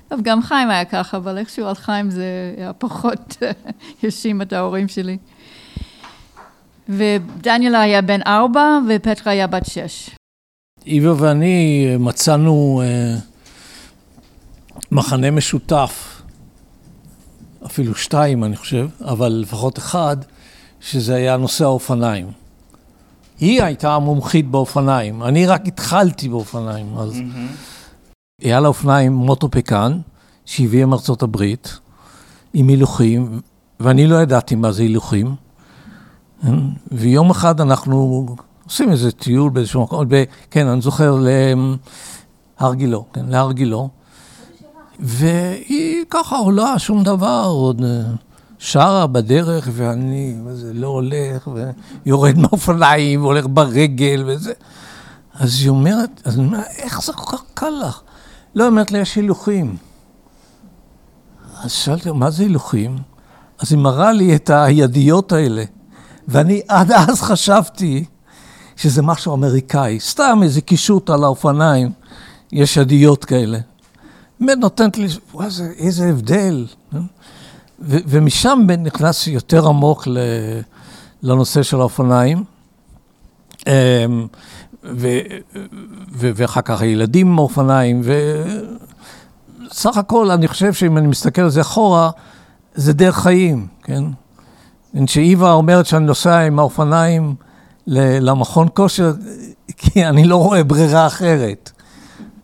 [0.09, 3.37] טוב, גם חיים היה ככה, אבל איכשהו על חיים זה היה פחות
[4.03, 5.17] ישים את ההורים שלי.
[6.89, 10.11] ודניאלה היה בן ארבע ופטרה היה בת שש.
[10.87, 13.32] איווה ואני מצאנו uh,
[14.91, 16.23] מחנה משותף,
[17.67, 20.17] אפילו שתיים אני חושב, אבל לפחות אחד,
[20.81, 22.27] שזה היה נושא האופניים.
[23.41, 27.13] היא הייתה המומחית באופניים, אני רק התחלתי באופניים, אז...
[27.13, 27.73] Mm-hmm.
[28.43, 29.99] היה לה אופניים מוטופקן,
[30.45, 31.79] שהביאה מארצות הברית,
[32.55, 33.41] עם הילוכים,
[33.81, 35.35] ואני לא ידעתי מה זה הילוכים.
[36.93, 38.27] ויום אחד אנחנו
[38.65, 41.19] עושים איזה טיול באיזשהו מקום, ב, כן, אני זוכר,
[42.61, 43.89] להר גילו, כן, להר גילו.
[45.01, 48.03] והיא ככה עולה, שום דבר, עוד אה,
[48.59, 51.49] שרה בדרך, ואני, וזה לא הולך,
[52.07, 54.53] ויורד מהאופניים, והולך ברגל וזה.
[55.35, 58.01] אז היא אומרת, אז אני אומר, איך זה כל כך קל לך?
[58.55, 59.77] לא, אומרת לי, יש הילוכים.
[61.63, 62.99] אז שאלתי, מה זה הילוכים?
[63.59, 65.65] אז היא מראה לי את הידיות האלה.
[66.29, 68.05] ואני עד אז חשבתי
[68.77, 71.93] שזה משהו אמריקאי, סתם איזה קישוט על האופניים,
[72.53, 73.59] יש ידיות כאלה.
[74.47, 76.67] באמת נותנת לי, וואי, איזה הבדל.
[77.81, 80.09] ו- ומשם נכנס יותר עמוק
[81.23, 82.45] לנושא של האופניים.
[83.67, 84.27] אמ,
[84.85, 85.19] ו,
[86.13, 88.03] ו, ואחר כך הילדים עם האופניים,
[89.71, 92.11] וסך הכל אני חושב שאם אני מסתכל על זה אחורה,
[92.75, 94.05] זה דרך חיים, כן?
[95.07, 97.35] שאיווה אומרת שאני נוסע עם האופניים
[97.87, 99.13] למכון כושר,
[99.79, 101.71] כי אני לא רואה ברירה אחרת.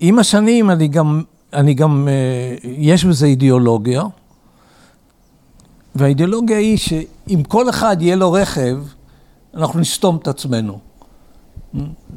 [0.01, 1.23] עם השנים אני גם,
[1.53, 4.03] אני גם, אה, יש בזה אידיאולוגיה,
[5.95, 8.79] והאידיאולוגיה היא שאם כל אחד יהיה לו רכב,
[9.55, 10.79] אנחנו נסתום את עצמנו.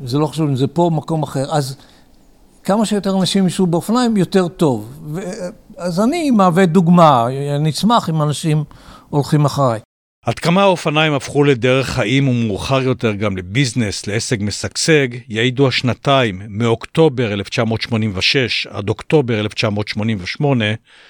[0.03, 1.55] זה לא חשוב אם זה פה או מקום אחר.
[1.55, 1.75] אז
[2.63, 4.89] כמה שיותר אנשים ייסעו באופניים, יותר טוב.
[5.13, 5.19] ו...
[5.77, 8.63] אז אני מהווה דוגמה, אני אשמח אם אנשים
[9.09, 9.79] הולכים אחריי.
[10.25, 17.33] עד כמה האופניים הפכו לדרך חיים ומאוחר יותר גם לביזנס, לעסק משגשג, יעידו השנתיים מאוקטובר
[17.33, 20.65] 1986 עד אוקטובר 1988,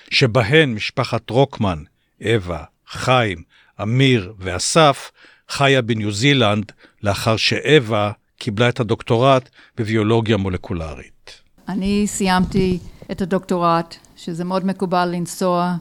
[0.09, 1.84] שבהן משפחת רוקמן,
[2.26, 3.43] אווה, חיים,
[3.82, 5.12] אמיר ואסף
[5.49, 6.72] חיה בניו זילנד
[7.03, 11.41] לאחר שאווה קיבלה את הדוקטורט בביולוגיה מולקולרית.
[11.70, 12.80] אני סיימתי
[13.12, 15.76] את הדוקטורט, שזה מאוד מקובל לנסוע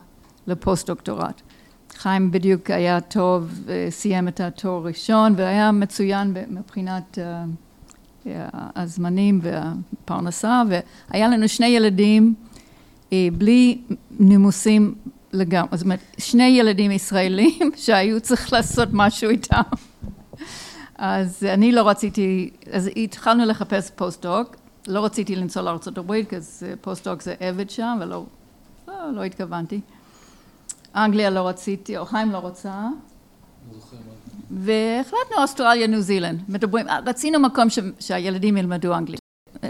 [0.47, 1.43] לפוסט-דוקטורט.
[2.03, 11.28] חיים בדיוק היה טוב, סיים את התואר הראשון והיה מצוין מבחינת אה, הזמנים והפרנסה, והיה
[11.28, 12.34] לנו שני ילדים
[13.12, 13.78] אה, בלי
[14.11, 14.94] נימוסים
[15.32, 19.62] לגמרי, זאת אומרת, שני ילדים ישראלים שהיו צריך לעשות משהו איתם.
[20.98, 24.57] אז אני לא רציתי, אז התחלנו לחפש פוסט-דוק,
[24.88, 26.36] לא רציתי לנסוע לארה"ב, כי
[26.80, 28.24] פוסט-דוק זה עבד שם, ולא
[28.88, 29.80] לא, לא התכוונתי.
[30.97, 32.88] אנגליה לא רציתי, או חיים לא רוצה,
[34.51, 36.43] והחלטנו אוסטרליה, ניו זילנד.
[36.49, 39.20] מדברים, רצינו מקום ש, שהילדים ילמדו אנגלית.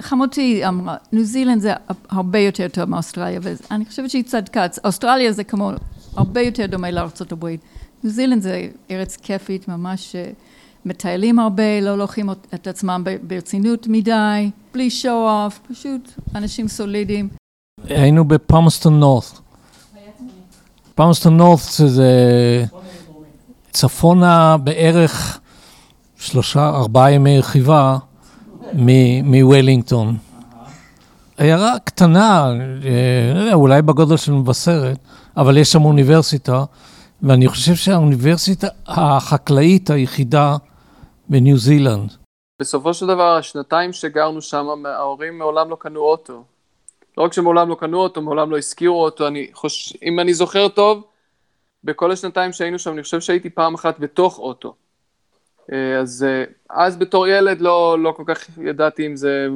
[0.00, 1.72] חמותי אמרה, ניו זילנד זה
[2.08, 4.66] הרבה יותר טוב מאוסטרליה, ואני חושבת שהיא צדקה.
[4.84, 5.70] אוסטרליה זה כמו,
[6.16, 7.60] הרבה יותר דומה לארצות הברית.
[8.04, 10.30] ניו זילנד זה ארץ כיפית, ממש אה,
[10.84, 17.28] מטיילים הרבה, לא לוקחים את עצמם ברצינות מדי, בלי show off, פשוט אנשים סולידיים.
[17.84, 19.49] היינו בפלמסטון נורת.
[21.00, 22.12] פלמסטון נורת זה
[23.70, 25.40] צפונה בערך
[26.16, 27.96] שלושה, ארבעה ימי רכיבה
[29.24, 30.16] מוולינגטון.
[31.38, 32.52] עיירה קטנה,
[32.84, 34.98] אה, אולי בגודל של מבשרת,
[35.36, 36.64] אבל יש שם אוניברסיטה,
[37.22, 40.56] ואני חושב שהאוניברסיטה החקלאית היחידה
[41.28, 42.12] בניו זילנד.
[42.60, 46.42] בסופו של דבר, השנתיים שגרנו שם, ההורים מעולם לא קנו אוטו.
[47.18, 49.26] לא רק שמעולם לא קנו אוטו, מעולם לא הזכירו אותו.
[49.26, 49.96] אני חוש...
[50.02, 51.04] אם אני זוכר טוב,
[51.84, 54.74] בכל השנתיים שהיינו שם, אני חושב שהייתי פעם אחת בתוך אוטו.
[55.72, 59.48] אה, אז אה, אז בתור ילד לא, לא כל כך ידעתי אם זה,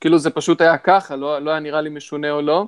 [0.00, 2.66] כאילו זה פשוט היה ככה, לא, לא היה נראה לי משונה או לא.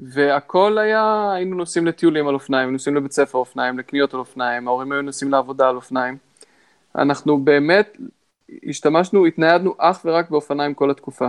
[0.00, 4.68] והכל היה, היינו נוסעים לטיולים על אופניים, היינו נוסעים לבית ספר אופניים, לקניות על אופניים,
[4.68, 6.16] ההורים היו נוסעים לעבודה על אופניים.
[6.96, 7.96] אנחנו באמת
[8.68, 11.28] השתמשנו, התניידנו אך ורק באופניים כל התקופה.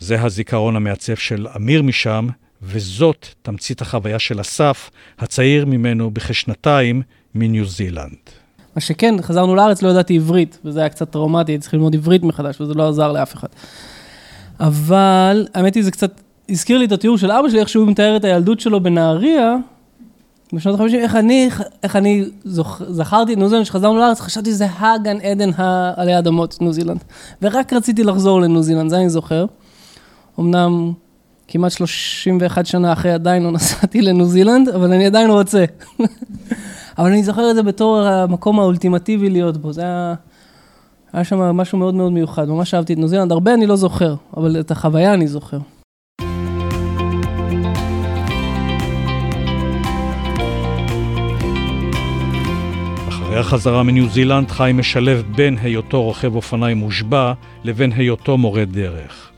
[0.00, 2.26] זה הזיכרון המעצב של אמיר משם,
[2.62, 7.02] וזאת תמצית החוויה של אסף, הצעיר ממנו בכשנתיים
[7.34, 8.18] מניו זילנד.
[8.74, 12.22] מה שכן, חזרנו לארץ, לא ידעתי עברית, וזה היה קצת טראומטי, הייתי צריך ללמוד עברית
[12.22, 13.48] מחדש, וזה לא עזר לאף אחד.
[14.60, 18.16] אבל, האמת היא, זה קצת הזכיר לי את התיאור של אבא שלי, איך שהוא מתאר
[18.16, 19.56] את הילדות שלו בנהריה,
[20.52, 21.48] בשנות ה-50, איך אני,
[21.82, 22.82] איך אני זוכ...
[22.88, 25.50] זכרתי את ניו זילנד, כשחזרנו לארץ, חשבתי שזה הגן עדן
[25.96, 27.04] עלי אדמות, ניו זילנד.
[27.42, 29.46] ורק רציתי לחזור לניו זילנד, זה אני זוכר.
[30.40, 30.92] אמנם
[31.48, 35.64] כמעט 31 שנה אחרי עדיין לא נסעתי לניו זילנד, אבל אני עדיין רוצה.
[36.98, 40.14] אבל אני זוכר את זה בתור המקום האולטימטיבי להיות בו, זה היה...
[41.12, 44.14] היה שם משהו מאוד מאוד מיוחד, ממש אהבתי את ניו זילנד, הרבה אני לא זוכר,
[44.36, 45.58] אבל את החוויה אני זוכר.
[53.08, 57.32] אחרי החזרה מניו זילנד, חיים משלב בין היותו רוכב אופניים מושבע
[57.64, 59.31] לבין היותו מורה דרך.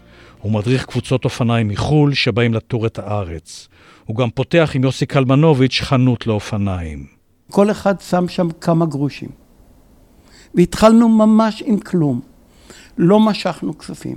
[0.44, 3.68] הוא מדריך קבוצות אופניים מחו"ל שבאים לטור את הארץ.
[4.04, 7.06] הוא גם פותח עם יוסי קלמנוביץ' חנות לאופניים.
[7.50, 9.28] כל אחד שם שם כמה גרושים.
[10.54, 12.20] והתחלנו ממש עם כלום.
[12.98, 14.16] לא משכנו כספים.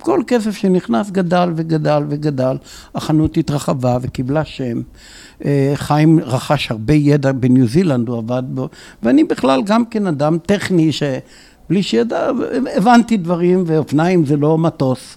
[0.00, 2.56] כל כסף שנכנס גדל וגדל וגדל,
[2.94, 4.80] החנות התרחבה וקיבלה שם.
[5.44, 8.68] אה, חיים רכש הרבה ידע בניו זילנד, הוא עבד בו,
[9.02, 10.92] ואני בכלל גם כן אדם טכני
[11.66, 12.30] שבלי שידע,
[12.76, 15.16] הבנתי דברים, ואופניים זה לא מטוס.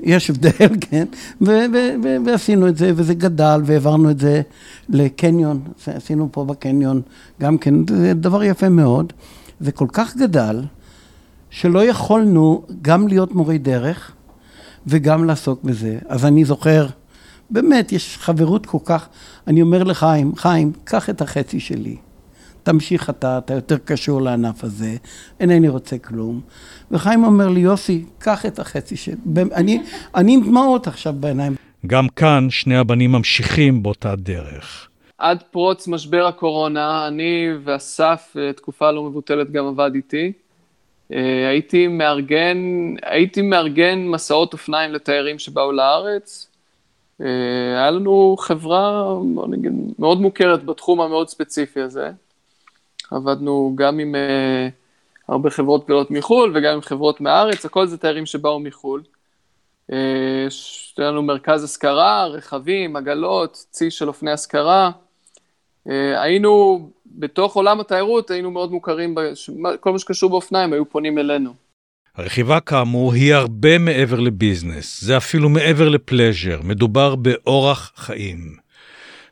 [0.00, 1.04] יש הבדל, כן,
[1.40, 4.42] ו- ו- ו- ועשינו את זה, וזה גדל, והעברנו את זה
[4.88, 7.02] לקניון, עשינו פה בקניון,
[7.40, 9.12] גם כן, זה דבר יפה מאוד.
[9.60, 10.62] זה כל כך גדל,
[11.50, 14.12] שלא יכולנו גם להיות מורי דרך
[14.86, 15.98] וגם לעסוק בזה.
[16.08, 16.86] אז אני זוכר,
[17.50, 19.08] באמת, יש חברות כל כך,
[19.46, 21.96] אני אומר לחיים, חיים, קח את החצי שלי.
[22.64, 24.96] תמשיך אתה, אתה יותר קשור לענף הזה,
[25.40, 26.40] אינני רוצה כלום.
[26.90, 29.14] וחיים אומר לי, יוסי, קח את החצי שלי.
[29.36, 29.82] אני,
[30.14, 31.54] אני עם דמעות עכשיו בעיניים.
[31.86, 34.88] גם כאן שני הבנים ממשיכים באותה דרך.
[35.18, 40.32] עד פרוץ משבר הקורונה, אני ואסף, אה, תקופה לא מבוטלת, גם עבד איתי.
[41.12, 42.58] אה, הייתי מארגן,
[43.02, 46.48] הייתי מארגן מסעות אופניים לתיירים שבאו לארץ.
[47.20, 47.26] אה,
[47.76, 52.10] היה לנו חברה, בוא נגיד, מאוד מוכרת בתחום המאוד ספציפי הזה.
[53.10, 54.14] עבדנו גם עם
[55.28, 59.02] הרבה חברות גדולות מחו"ל וגם עם חברות מהארץ, הכל זה תיירים שבאו מחו"ל.
[60.46, 64.90] יש לנו מרכז השכרה, רכבים, עגלות, צי של אופני השכרה.
[65.90, 69.14] אה, היינו, בתוך עולם התיירות, היינו מאוד מוכרים,
[69.80, 71.54] כל מה שקשור באופניים היו פונים אלינו.
[72.16, 78.63] הרכיבה כאמור היא הרבה מעבר לביזנס, זה אפילו מעבר לפלז'ר, מדובר באורח חיים.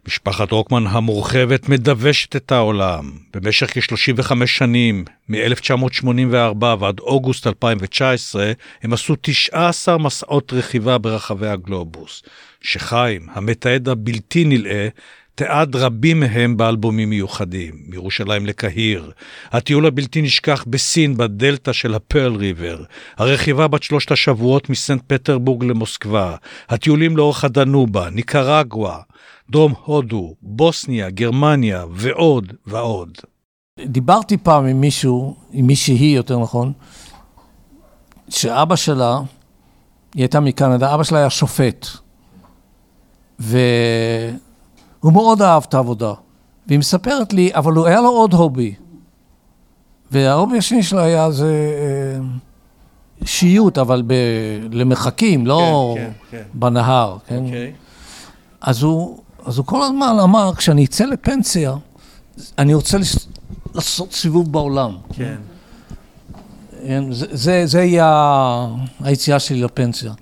[0.06, 3.12] משפחת רוקמן המורחבת מדוושת את העולם.
[3.34, 12.22] במשך כ-35 שנים, מ-1984 ועד אוגוסט 2019, הם עשו 19 מסעות רכיבה ברחבי הגלובוס.
[12.60, 14.88] שחיים, המתעד הבלתי נלאה,
[15.34, 19.10] תיעד רבים מהם באלבומים מיוחדים, מירושלים לקהיר,
[19.50, 22.84] הטיול הבלתי נשכח בסין בדלתא של הפרל ריבר,
[23.16, 26.36] הרכיבה בת שלושת השבועות מסנט פטרבורג למוסקבה,
[26.68, 28.98] הטיולים לאורך הדנובה, ניקרגואה,
[29.50, 33.18] דרום הודו, בוסניה, גרמניה ועוד ועוד.
[33.80, 36.72] דיברתי פעם עם מישהו, עם מישהי יותר נכון,
[38.28, 39.18] שאבא שלה,
[40.14, 41.86] היא הייתה מקנדה, אבא שלה היה שופט.
[43.40, 43.58] ו...
[45.02, 46.12] הוא מאוד אהב את העבודה.
[46.66, 48.74] והיא מספרת לי, אבל הוא היה לו עוד הובי.
[50.10, 52.24] וההובי השני שלו היה זה אה,
[53.26, 54.12] שיוט, אבל ב,
[54.72, 56.42] למרחקים, לא כן, כן, כן.
[56.54, 57.16] בנהר.
[57.26, 57.42] כן?
[57.44, 57.72] אוקיי.
[58.60, 61.74] אז הוא, אז הוא כל הזמן אמר, כשאני אצא לפנסיה,
[62.58, 63.28] אני רוצה לס-
[63.74, 64.96] לעשות סיבוב בעולם.
[65.12, 65.36] כן.
[66.86, 68.66] כן, זה, זה, זה יהיה
[69.00, 70.12] היציאה שלי לפנסיה.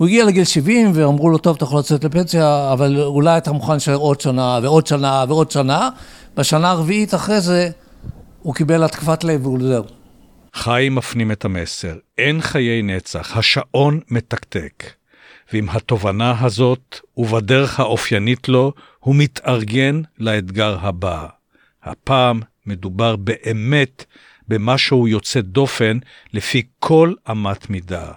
[0.00, 3.72] הוא הגיע לגיל 70 ואמרו לו, טוב, אתה יכול לצאת לפנסיה, אבל אולי אתה מוכן
[3.72, 5.90] להישאר עוד שנה ועוד שנה ועוד שנה.
[6.36, 7.70] בשנה הרביעית אחרי זה
[8.42, 9.84] הוא קיבל התקפת לב והוא זהו.
[10.54, 14.84] חיים מפנים את המסר, אין חיי נצח, השעון מתקתק.
[15.52, 21.26] ועם התובנה הזאת, ובדרך האופיינית לו, הוא מתארגן לאתגר הבא.
[21.82, 24.04] הפעם מדובר באמת
[24.48, 25.98] במשהו יוצא דופן
[26.32, 28.12] לפי כל אמת מידה.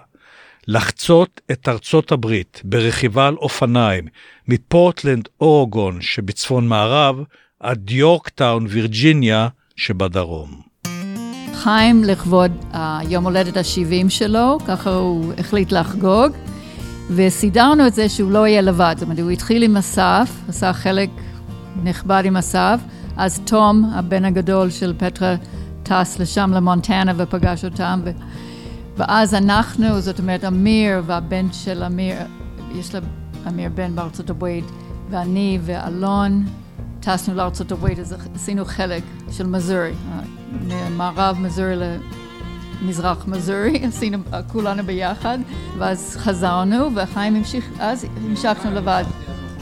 [0.68, 4.04] לחצות את ארצות הברית ברכיבה על אופניים
[4.48, 7.16] מפורטלנד, אורגון שבצפון מערב,
[7.60, 10.60] עד יורקטאון, וירג'יניה שבדרום.
[11.54, 16.32] חיים לכבוד היום הולדת ה-70 שלו, ככה הוא החליט לחגוג,
[17.10, 18.94] וסידרנו את זה שהוא לא יהיה לבד.
[18.98, 21.10] זאת אומרת, הוא התחיל עם אסף, עשה חלק
[21.82, 22.80] נכבד עם אסף,
[23.16, 25.34] אז תום, הבן הגדול של פטרה,
[25.82, 28.10] טס לשם למונטנה ופגש אותם, ו...
[28.96, 32.16] ואז אנחנו, זאת אומרת, אמיר והבן של אמיר,
[32.74, 32.90] יש
[33.46, 34.64] לאמיר בן בארצות הברית,
[35.10, 36.44] ואני ואלון
[37.00, 39.92] טסנו לארצות הברית, אז עשינו חלק של מזורי,
[40.68, 41.74] ממערב מזורי
[42.82, 44.18] למזרח מזורי, עשינו
[44.52, 45.38] כולנו ביחד,
[45.78, 49.04] ואז חזרנו, וחיים המשיך, אז המשכנו לבד,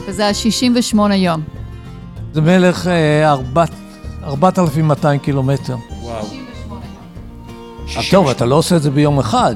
[0.07, 1.41] וזה היה 68 יום.
[2.33, 3.73] זה מלך אה, ארבעת-
[4.23, 5.75] 4,200 קילומטר.
[6.01, 6.42] וואו.
[8.11, 9.55] טוב, אתה לא עושה את זה ביום אחד.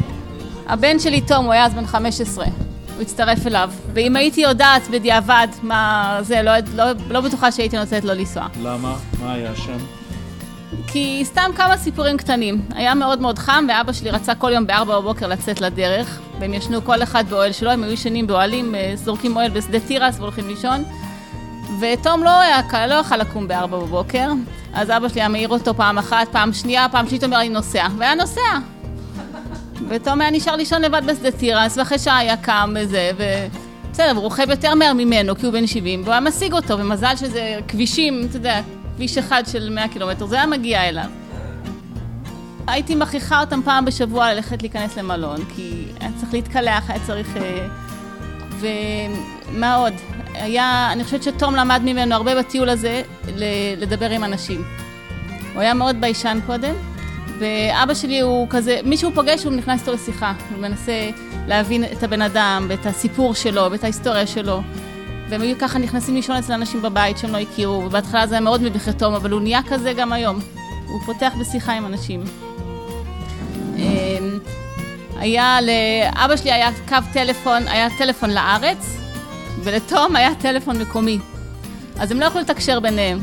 [0.68, 2.44] הבן שלי תום, הוא היה אז בן 15.
[2.44, 3.70] הוא הצטרף אליו.
[3.94, 8.46] ואם הייתי יודעת בדיעבד מה זה, לא, לא, לא בטוחה שהייתי נותנת לו לנסוע.
[8.62, 8.96] למה?
[9.20, 9.78] מה היה שם?
[10.86, 12.62] כי סתם כמה סיפורים קטנים.
[12.74, 16.84] היה מאוד מאוד חם, ואבא שלי רצה כל יום בארבע בבוקר לצאת לדרך, והם ישנו
[16.84, 20.84] כל אחד באוהל שלו, הם היו ישנים באוהלים, אה, זורקים אוהל בשדה תירס והולכים לישון.
[21.80, 24.32] ותום לא היה, לא יכל לקום בארבע בבוקר,
[24.74, 27.86] אז אבא שלי היה מעיר אותו פעם אחת, פעם שנייה, פעם שלישית אומר לי נוסע,
[27.98, 28.40] והיה נוסע.
[29.88, 33.22] ותום היה נשאר לישון לבד בשדה תירס, ואחרי שעה היה קם וזה, ו...
[33.92, 37.16] בסדר, הוא רוכב יותר מהר ממנו, כי הוא בן 70, והוא היה משיג אותו, ומזל
[37.16, 38.60] שזה כבישים, אתה יודע,
[38.96, 41.04] כביש אחד של 100 קילומטר, זה היה מגיע אליו.
[42.66, 47.36] הייתי מכריחה אותם פעם בשבוע ללכת להיכנס למלון, כי היה צריך להתקלח, היה צריך...
[47.36, 47.68] אה,
[48.60, 49.92] ומה עוד?
[50.34, 53.02] היה, אני חושבת שתום למד ממנו הרבה בטיול הזה
[53.76, 54.64] לדבר עם אנשים.
[55.54, 56.74] הוא היה מאוד ביישן קודם,
[57.38, 61.10] ואבא שלי הוא כזה, מי שהוא פוגש הוא נכנס איתו לשיחה, הוא מנסה
[61.48, 64.62] להבין את הבן אדם ואת הסיפור שלו ואת ההיסטוריה שלו.
[65.28, 68.62] והם היו ככה נכנסים לישון אצל אנשים בבית שהם לא הכירו, ובהתחלה זה היה מאוד
[68.62, 70.40] מביך תום, אבל הוא נהיה כזה גם היום.
[70.88, 72.24] הוא פותח בשיחה עם אנשים.
[73.76, 74.38] אמ,
[75.16, 79.01] היה, לאבא שלי היה קו טלפון, היה טלפון לארץ,
[79.64, 81.18] ולתום היה טלפון מקומי.
[81.98, 83.20] אז הם לא יכלו לתקשר ביניהם.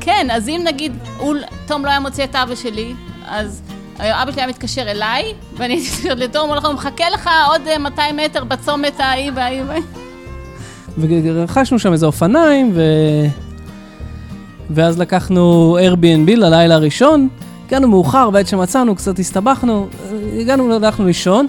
[0.00, 1.34] כן, אז אם נגיד, הוא,
[1.66, 2.94] תום לא היה מוצא את אבא שלי,
[3.26, 3.62] אז
[3.98, 8.16] אבא שלי היה מתקשר אליי, ואני הייתי מתקשרת לתום, הוא מחכה לך עוד אה, 200
[8.16, 9.82] מטר בצומת ההיא וההיא וההיא.
[10.98, 12.82] ורכשנו שם איזה אופניים, ו...
[14.70, 17.28] ואז לקחנו Airbnb ללילה הראשון.
[17.66, 19.88] הגענו מאוחר, בעת שמצאנו, קצת הסתבכנו,
[20.40, 21.46] הגענו, הלכנו לישון.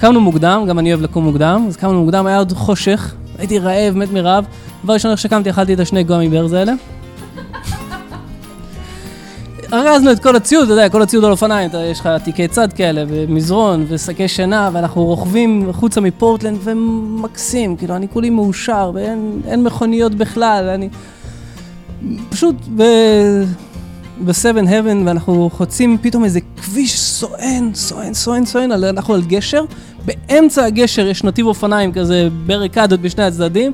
[0.00, 3.96] קמנו מוקדם, גם אני אוהב לקום מוקדם, אז קמנו מוקדם, היה עוד חושך, הייתי רעב,
[3.96, 4.44] מת מרעב.
[4.84, 6.72] דבר ראשון, איך שקמתי, אכלתי את השני גומי ברז האלה.
[9.72, 13.04] ארזנו את כל הציוד, אתה יודע, כל הציוד על אופניים, יש לך תיקי צד כאלה,
[13.08, 20.14] ומזרון, ושקי שינה, ואנחנו רוכבים החוצה מפורטלנד, ומקסים, כאילו, אני כולי מאושר, ואין אין מכוניות
[20.14, 20.88] בכלל, אני...
[22.28, 22.82] פשוט ב...
[24.24, 29.64] ב-7 heaven, ואנחנו חוצים פתאום איזה כביש סואן, סואן, סואן, סואן, אנחנו על גשר,
[30.04, 33.72] באמצע הגשר יש נתיב אופניים כזה, בריקדות בשני הצדדים.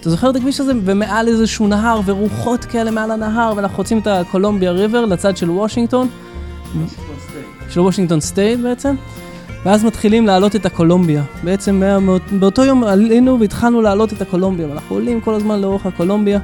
[0.00, 0.72] אתה זוכר את הכביש הזה?
[0.84, 6.08] ומעל איזשהו נהר, ורוחות כאלה מעל הנהר, ואנחנו חוצים את ה-Columbia River לצד של וושינגטון.
[7.70, 8.94] של וושינגטון State בעצם.
[9.64, 11.22] ואז מתחילים לעלות את הקולומביה.
[11.44, 11.82] בעצם
[12.32, 16.38] באותו יום עלינו והתחלנו לעלות את הקולומביה, ואנחנו עולים כל הזמן לאורך הקולומביה.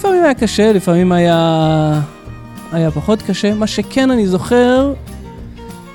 [0.00, 2.00] לפעמים היה קשה, לפעמים היה,
[2.72, 3.54] היה פחות קשה.
[3.54, 4.92] מה שכן אני זוכר,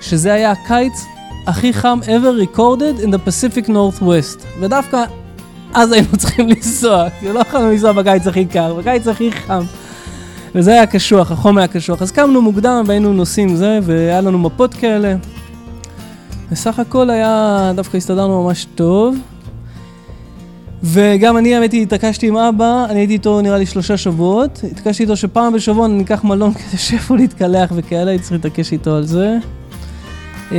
[0.01, 1.05] שזה היה הקיץ
[1.47, 4.45] הכי חם ever recorded in the Pacific Northwest.
[4.59, 5.03] ודווקא
[5.73, 9.63] אז היינו צריכים לנסוע, כי לא יכולנו לנסוע בקיץ הכי קר, בקיץ הכי חם.
[10.55, 12.01] וזה היה קשוח, החום היה קשוח.
[12.01, 15.15] אז קמנו מוקדם והיינו נוסעים זה, והיה לנו מפות כאלה.
[16.51, 19.15] בסך הכל היה, דווקא הסתדרנו ממש טוב.
[20.85, 24.61] וגם אני, האמת היא, התעקשתי עם אבא, אני הייתי איתו נראה לי שלושה שבועות.
[24.71, 28.95] התעקשתי איתו שפעם בשבוע אני אקח מלון כדי שאיפה להתקלח וכאלה, הייתי צריך להתעקש איתו
[28.95, 29.37] על זה.
[30.51, 30.57] אמ,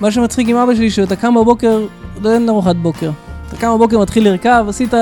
[0.00, 1.86] מה שמצחיק עם אבא שלי, שאתה קם בבוקר,
[2.22, 3.10] לא אין ארוחת בוקר.
[3.48, 4.94] אתה קם בבוקר, מתחיל לרכב, עשית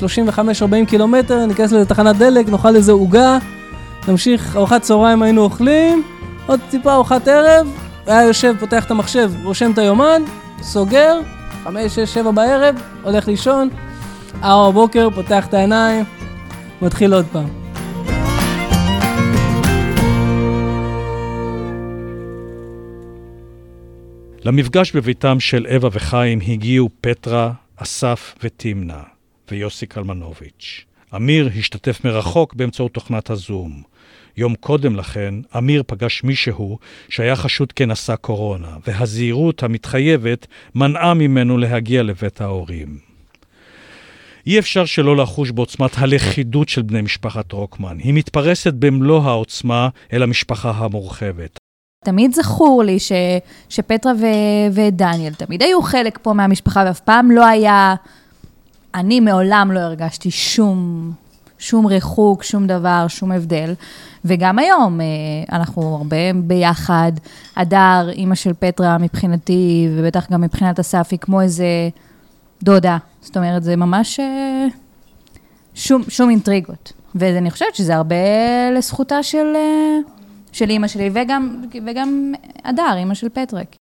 [0.00, 3.38] 35-40 קילומטר, ניכנס לתחנת דלק, נאכל איזה עוגה,
[4.08, 6.02] נמשיך, ארוחת צהריים היינו אוכלים,
[6.46, 7.66] עוד טיפה ארוחת ערב,
[8.06, 10.22] היה יושב, פותח את המחשב, רושם את היומן,
[10.62, 11.20] סוגר,
[11.64, 13.68] חמש, שש, שבע בערב, הולך לישון,
[14.42, 16.04] ארבע בבוקר, פותח את העיניים,
[16.82, 17.48] מתחיל עוד פעם.
[24.44, 29.02] למפגש בביתם של אווה וחיים הגיעו פטרה, אסף ותמנה,
[29.50, 30.84] ויוסי קלמנוביץ'.
[31.16, 33.82] אמיר השתתף מרחוק באמצעות תוכנת הזום.
[34.38, 36.78] יום קודם לכן, אמיר פגש מישהו
[37.08, 42.98] שהיה חשוד כנשא קורונה, והזהירות המתחייבת מנעה ממנו להגיע לבית ההורים.
[44.46, 47.98] אי אפשר שלא לחוש בעוצמת הלכידות של בני משפחת רוקמן.
[47.98, 51.58] היא מתפרסת במלוא העוצמה אל המשפחה המורחבת.
[52.04, 53.12] תמיד זכור לי ש,
[53.68, 54.24] שפטרה ו,
[54.72, 57.94] ודניאל תמיד היו חלק פה מהמשפחה, ואף פעם לא היה...
[58.94, 61.12] אני מעולם לא הרגשתי שום,
[61.58, 63.74] שום ריחוק, שום דבר, שום הבדל.
[64.24, 65.06] וגם היום, אה,
[65.52, 67.12] אנחנו הרבה ביחד.
[67.56, 71.88] הדר, אימא של פטרה מבחינתי, ובטח גם מבחינת אסף, היא כמו איזה
[72.62, 72.98] דודה.
[73.20, 74.66] זאת אומרת, זה ממש אה,
[75.74, 76.92] שום, שום אינטריגות.
[77.14, 78.16] ואני חושבת שזה הרבה
[78.76, 79.52] לזכותה של...
[79.56, 79.98] אה,
[80.52, 82.32] של אימא שלי, וגם, וגם
[82.64, 83.76] הדר, אימא של פטרק.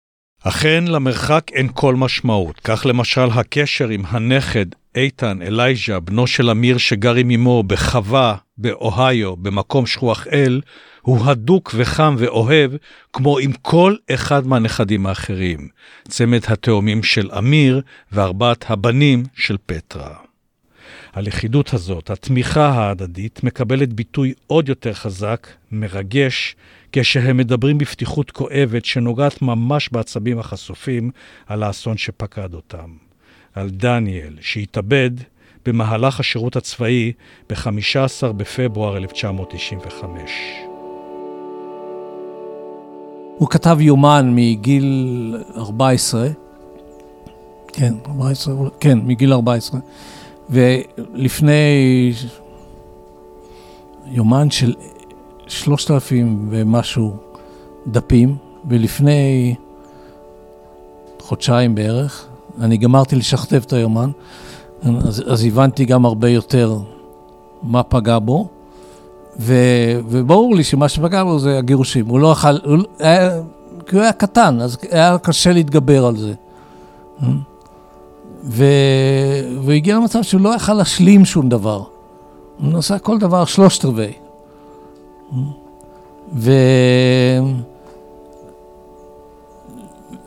[0.46, 2.60] אכן, למרחק אין כל משמעות.
[2.64, 9.36] כך למשל הקשר עם הנכד איתן אלייז'ה, בנו של אמיר שגר עם אמו בחווה, באוהיו,
[9.36, 10.60] במקום שכוח אל,
[11.02, 12.70] הוא הדוק וחם ואוהב,
[13.12, 15.68] כמו עם כל אחד מהנכדים האחרים,
[16.08, 17.80] צמד התאומים של אמיר
[18.12, 20.14] וארבעת הבנים של פטרה.
[21.12, 26.56] הלכידות הזאת, התמיכה ההדדית, מקבלת ביטוי עוד יותר חזק, מרגש,
[26.96, 31.10] כשהם מדברים בפתיחות כואבת שנוגעת ממש בעצבים החשופים
[31.46, 32.90] על האסון שפקד אותם.
[33.54, 35.10] על דניאל, שהתאבד
[35.66, 37.12] במהלך השירות הצבאי
[37.50, 40.30] ב-15 בפברואר 1995.
[43.38, 46.28] הוא כתב יומן מגיל 14,
[47.72, 49.80] כן, 14, כן, מגיל 14.
[50.50, 52.12] ולפני
[54.06, 54.74] יומן של
[55.46, 57.16] שלושת אלפים ומשהו
[57.86, 58.36] דפים,
[58.68, 59.54] ולפני
[61.20, 62.26] חודשיים בערך,
[62.60, 64.10] אני גמרתי לשכתב את היומן,
[64.82, 66.78] אז, אז הבנתי גם הרבה יותר
[67.62, 68.48] מה פגע בו,
[69.40, 69.54] ו,
[70.08, 72.06] וברור לי שמה שפגע בו זה הגירושים.
[72.06, 73.30] הוא לא אכל, הוא היה,
[73.86, 76.34] כי הוא היה קטן, אז היה קשה להתגבר על זה.
[78.44, 78.64] ו...
[79.60, 81.82] והוא הגיע למצב שהוא לא יכל להשלים שום דבר.
[82.60, 84.23] הוא עשה כל דבר שלושת רבעי.
[86.32, 86.52] ו...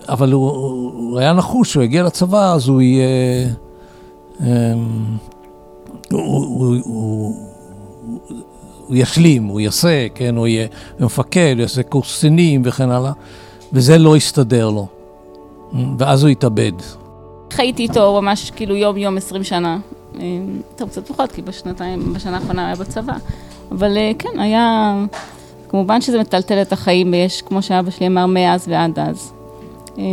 [0.10, 3.48] אבל הוא, הוא היה נחוש, הוא הגיע לצבא, אז הוא יהיה...
[4.42, 4.48] אמ,
[6.12, 7.36] הוא, הוא, הוא,
[8.88, 10.68] הוא ישלים, הוא יעשה, כן, הוא יהיה
[11.00, 13.12] מפקד, הוא יעשה קורס קצינים וכן הלאה,
[13.74, 14.88] וזה לא הסתדר לו.
[15.98, 16.72] ואז הוא התאבד.
[17.52, 19.78] חייתי איתו ממש כאילו יום-יום עשרים שנה.
[20.20, 20.26] אה,
[20.76, 23.14] טוב, קצת פחות, כי בשנתיים, בשנה האחרונה היה בצבא.
[23.72, 24.96] אבל אה, כן, היה...
[25.70, 29.34] כמובן שזה מטלטל את החיים, ויש, כמו שאבא שלי אמר, מאז ועד אז.
[29.98, 30.04] אה,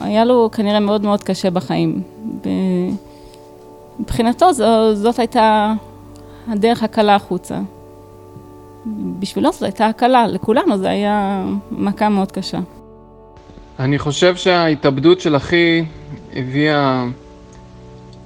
[0.00, 2.02] היה לו כנראה מאוד מאוד קשה בחיים.
[4.00, 4.52] מבחינתו
[4.94, 5.74] זאת הייתה
[6.48, 7.58] הדרך הקלה החוצה.
[9.18, 12.58] בשבילו זאת הייתה הקלה, לכולנו זה היה מכה מאוד קשה.
[13.78, 15.84] אני חושב שההתאבדות של אחי
[16.36, 17.04] הביאה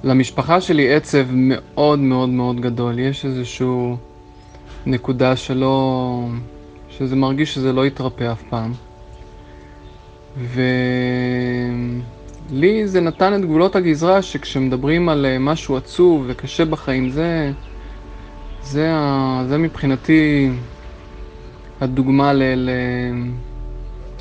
[0.03, 2.99] למשפחה שלי עצב מאוד מאוד מאוד גדול.
[2.99, 3.67] יש איזושהי
[4.87, 6.27] נקודה שלא...
[6.89, 8.73] שזה מרגיש שזה לא יתרפא אף פעם.
[12.49, 17.51] ולי זה נתן את גבולות הגזרה שכשמדברים על אה, משהו עצוב וקשה בחיים, זה,
[18.63, 19.43] זה, ה...
[19.47, 20.49] זה מבחינתי
[21.81, 22.43] הדוגמה ל...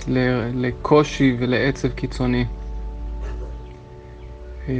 [0.08, 0.18] ל...
[0.54, 2.44] לקושי ולעצב קיצוני.
[4.68, 4.72] אמ,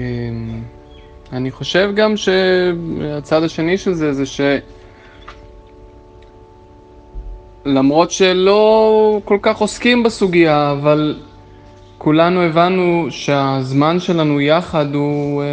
[1.33, 4.27] אני חושב גם שהצד השני של זה, זה
[7.67, 11.17] שלמרות שלא כל כך עוסקים בסוגיה, אבל
[11.99, 15.47] כולנו הבנו שהזמן שלנו יחד הוא אה,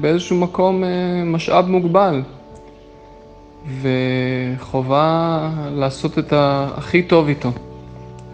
[0.00, 2.22] באיזשהו מקום אה, משאב מוגבל.
[3.82, 7.50] וחובה לעשות את הכי טוב איתו.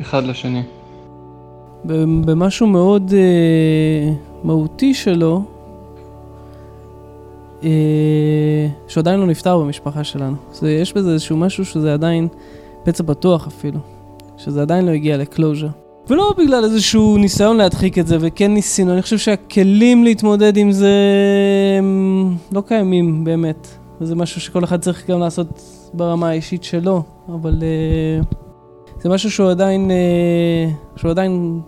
[0.00, 0.62] אחד לשני.
[2.24, 5.42] במשהו מאוד uh, מהותי שלו,
[7.64, 7.68] אה,
[8.88, 10.36] שהוא עדיין לא נפטר במשפחה שלנו.
[10.52, 12.28] זה, יש בזה איזשהו משהו שזה עדיין
[12.87, 13.78] פצע פתוח אפילו,
[14.37, 15.68] שזה עדיין לא הגיע לקלוז'ר.
[16.09, 20.93] ולא בגלל איזשהו ניסיון להדחיק את זה, וכן ניסינו, אני חושב שהכלים להתמודד עם זה
[21.78, 23.68] הם לא קיימים באמת.
[24.01, 25.62] וזה משהו שכל אחד צריך גם לעשות
[25.95, 28.26] ברמה האישית שלו, אבל uh,
[29.01, 31.61] זה משהו שהוא עדיין, uh, שהוא עדיין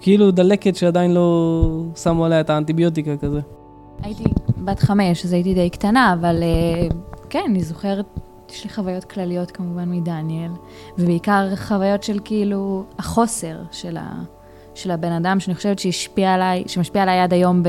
[0.00, 1.62] כאילו דלקת שעדיין לא
[2.02, 3.40] שמו עליה את האנטיביוטיקה כזה.
[4.02, 4.24] הייתי
[4.64, 6.94] בת חמש, אז הייתי די קטנה, אבל uh,
[7.30, 8.06] כן, אני זוכרת,
[8.52, 10.50] יש לי חוויות כלליות כמובן מדניאל,
[10.98, 14.12] ובעיקר חוויות של כאילו החוסר של, ה,
[14.74, 17.62] של הבן אדם, שאני חושבת שהשפיע עליי, שמשפיע עליי עד היום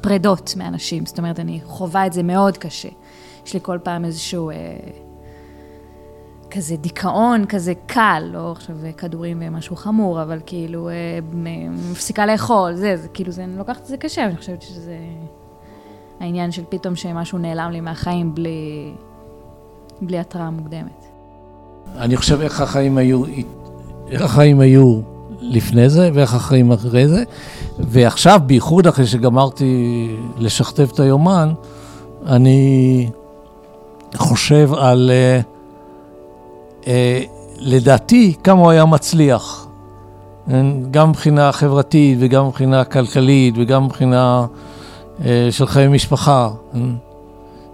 [0.00, 1.06] בפרדות מאנשים.
[1.06, 2.88] זאת אומרת, אני חווה את זה מאוד קשה.
[3.46, 4.50] יש לי כל פעם איזשהו...
[4.50, 4.56] אה,
[6.50, 11.18] כזה דיכאון, כזה קל, לא עכשיו כדורים ומשהו חמור, אבל כאילו, אה,
[11.92, 14.96] מפסיקה לאכול, זה, זה כאילו, זה, אני לוקחת את זה קשה, אני חושבת שזה
[16.20, 18.94] העניין של פתאום שמשהו נעלם לי מהחיים בלי,
[20.00, 21.04] בלי התראה מוקדמת.
[21.98, 23.22] אני חושב איך החיים היו,
[24.10, 25.00] איך החיים היו
[25.40, 27.24] לפני זה ואיך החיים אחרי זה,
[27.78, 31.52] ועכשיו, בייחוד אחרי שגמרתי לשכתב את היומן,
[32.26, 33.10] אני
[34.16, 35.10] חושב על...
[35.10, 35.56] Uh,
[36.86, 37.22] אה,
[37.58, 39.66] לדעתי, כמה הוא היה מצליח.
[40.90, 44.46] גם מבחינה חברתית וגם מבחינה כלכלית וגם מבחינה
[45.24, 46.50] אה, של חיי משפחה.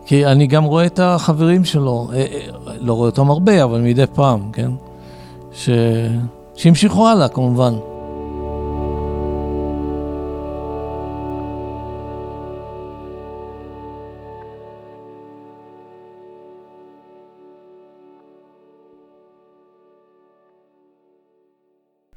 [0.07, 2.27] כי אני גם רואה את החברים שלו, אה,
[2.81, 4.71] לא רואה אותם הרבה, אבל מדי פעם, כן?
[5.53, 5.71] ש...
[6.55, 7.75] שהמשיכו הלאה, כמובן.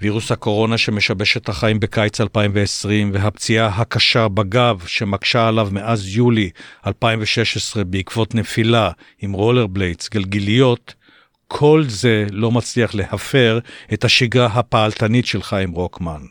[0.05, 6.49] וירוס הקורונה שמשבש את החיים בקיץ 2020 והפציעה הקשה בגב שמקשה עליו מאז יולי
[6.87, 8.91] 2016 בעקבות נפילה
[9.21, 10.93] עם רולר בליידס, גלגיליות,
[11.47, 13.59] כל זה לא מצליח להפר
[13.93, 16.21] את השגרה הפעלתנית של חיים רוקמן.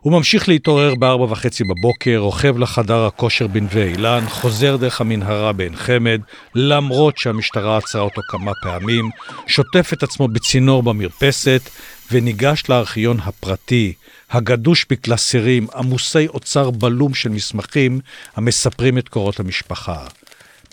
[0.00, 5.76] הוא ממשיך להתעורר בארבע וחצי בבוקר, רוכב לחדר הכושר בנווה אילן, חוזר דרך המנהרה בעין
[5.76, 6.20] חמד,
[6.54, 9.10] למרות שהמשטרה עצרה אותו כמה פעמים,
[9.46, 11.70] שוטף את עצמו בצינור במרפסת,
[12.12, 13.92] וניגש לארכיון הפרטי,
[14.30, 18.00] הגדוש בקלסרים, עמוסי אוצר בלום של מסמכים
[18.36, 20.06] המספרים את קורות המשפחה.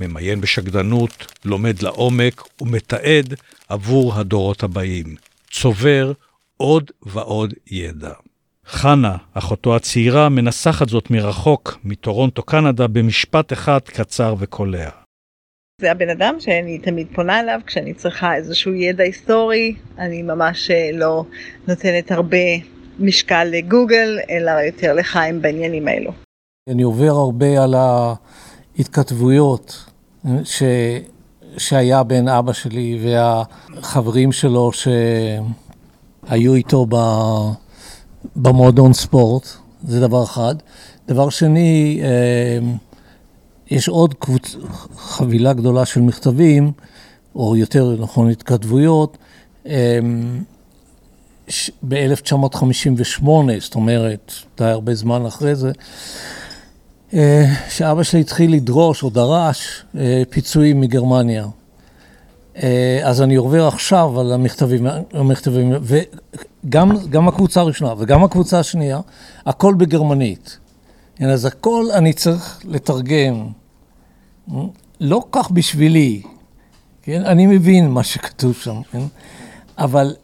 [0.02, 3.34] ממיין בשקדנות, לומד לעומק ומתעד
[3.70, 5.16] עבור הדורות הבאים.
[5.52, 6.12] צובר
[6.58, 8.14] עוד ועוד ידע.
[8.68, 15.01] חנה, אחותו הצעירה, מנסחת זאת מרחוק, מטורונטו, קנדה, במשפט אחד קצר וקולע.
[15.82, 20.90] זה הבן אדם שאני תמיד פונה אליו כשאני צריכה איזשהו ידע היסטורי, אני ממש אה,
[20.94, 21.24] לא
[21.68, 22.38] נותנת הרבה
[23.00, 26.12] משקל לגוגל, אלא יותר לחיים בעניינים האלו.
[26.70, 27.76] אני עובר הרבה על
[28.78, 29.86] ההתכתבויות
[30.26, 30.64] אה, ש...
[31.58, 36.96] שהיה בין אבא שלי והחברים שלו שהיו איתו ב...
[38.36, 39.48] במועדון ספורט,
[39.84, 40.56] זה דבר אחד.
[41.08, 42.60] דבר שני, אה,
[43.72, 44.56] יש עוד קבוצ...
[44.98, 46.72] חבילה גדולה של מכתבים,
[47.36, 49.18] או יותר נכון התכתבויות,
[49.68, 50.00] אה,
[51.88, 53.26] ב-1958,
[53.60, 55.72] זאת אומרת, די הרבה זמן אחרי זה,
[57.14, 59.86] אה, שאבא שלי התחיל לדרוש או דרש
[60.30, 61.48] פיצויים מגרמניה.
[63.04, 69.00] אז אני עובר עכשיו על המכתבים, המכתבים וגם הקבוצה הראשונה וגם הקבוצה השנייה,
[69.46, 70.58] הכל בגרמנית.
[71.16, 73.48] כן, אז הכל אני צריך לתרגם,
[75.00, 76.22] לא כך בשבילי,
[77.04, 77.26] כן?
[77.26, 79.04] אני מבין מה שכתוב שם, כן?
[79.78, 80.16] אבל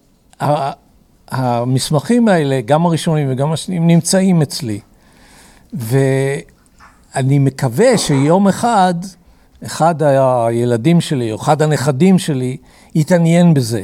[1.31, 4.79] המסמכים האלה, גם הראשונים וגם השניים, נמצאים אצלי.
[5.73, 8.93] ואני מקווה שיום אחד,
[9.65, 12.57] אחד הילדים שלי, או אחד הנכדים שלי,
[12.95, 13.83] יתעניין בזה.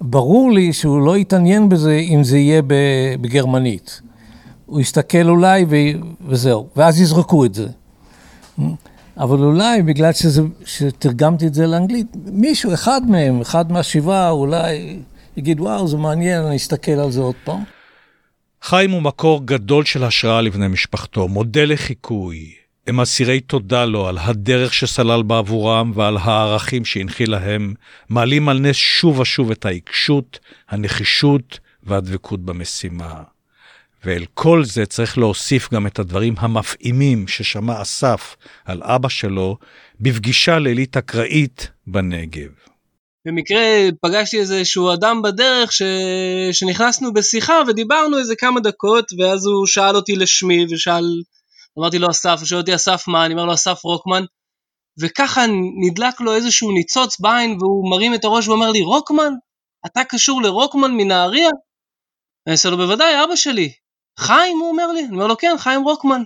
[0.00, 2.62] ברור לי שהוא לא יתעניין בזה אם זה יהיה
[3.20, 4.00] בגרמנית.
[4.66, 5.76] הוא יסתכל אולי ו...
[6.26, 7.66] וזהו, ואז יזרקו את זה.
[9.18, 14.98] אבל אולי בגלל שזה, שתרגמתי את זה לאנגלית, מישהו, אחד מהם, אחד מהשבעה, אולי
[15.36, 17.62] יגיד, וואו, זה מעניין, אני אסתכל על זה עוד פעם.
[18.62, 22.52] חיים הוא מקור גדול של השראה לבני משפחתו, מודל לחיקוי.
[22.86, 27.74] הם אסירי תודה לו על הדרך שסלל בעבורם ועל הערכים שהנחיל להם,
[28.08, 30.38] מעלים על נס שוב ושוב את העיקשות,
[30.68, 33.22] הנחישות והדבקות במשימה.
[34.04, 39.56] ואל כל זה צריך להוסיף גם את הדברים המפעימים ששמע אסף על אבא שלו
[40.00, 42.50] בפגישה לילית אקראית בנגב.
[43.26, 43.64] במקרה
[44.02, 45.82] פגשתי איזשהו אדם בדרך ש...
[46.52, 51.04] שנכנסנו בשיחה ודיברנו איזה כמה דקות ואז הוא שאל אותי לשמי ושאל
[51.78, 54.24] אמרתי לו אסף, הוא שואל אותי אסף מה, אני אומר לו אסף רוקמן,
[55.00, 55.40] וככה
[55.86, 59.32] נדלק לו איזשהו ניצוץ בעין והוא מרים את הראש ואומר לי, רוקמן?
[59.86, 61.50] אתה קשור לרוקמן מנהריה?
[62.46, 63.72] אני עושה לו, בוודאי, אבא שלי.
[64.18, 65.04] חיים, הוא אומר לי?
[65.04, 66.22] אני אומר לו, כן, חיים רוקמן.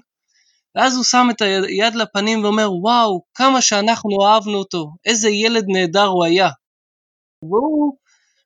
[0.75, 6.07] ואז הוא שם את היד לפנים ואומר, וואו, כמה שאנחנו אהבנו אותו, איזה ילד נהדר
[6.07, 6.49] הוא היה.
[7.43, 7.97] והוא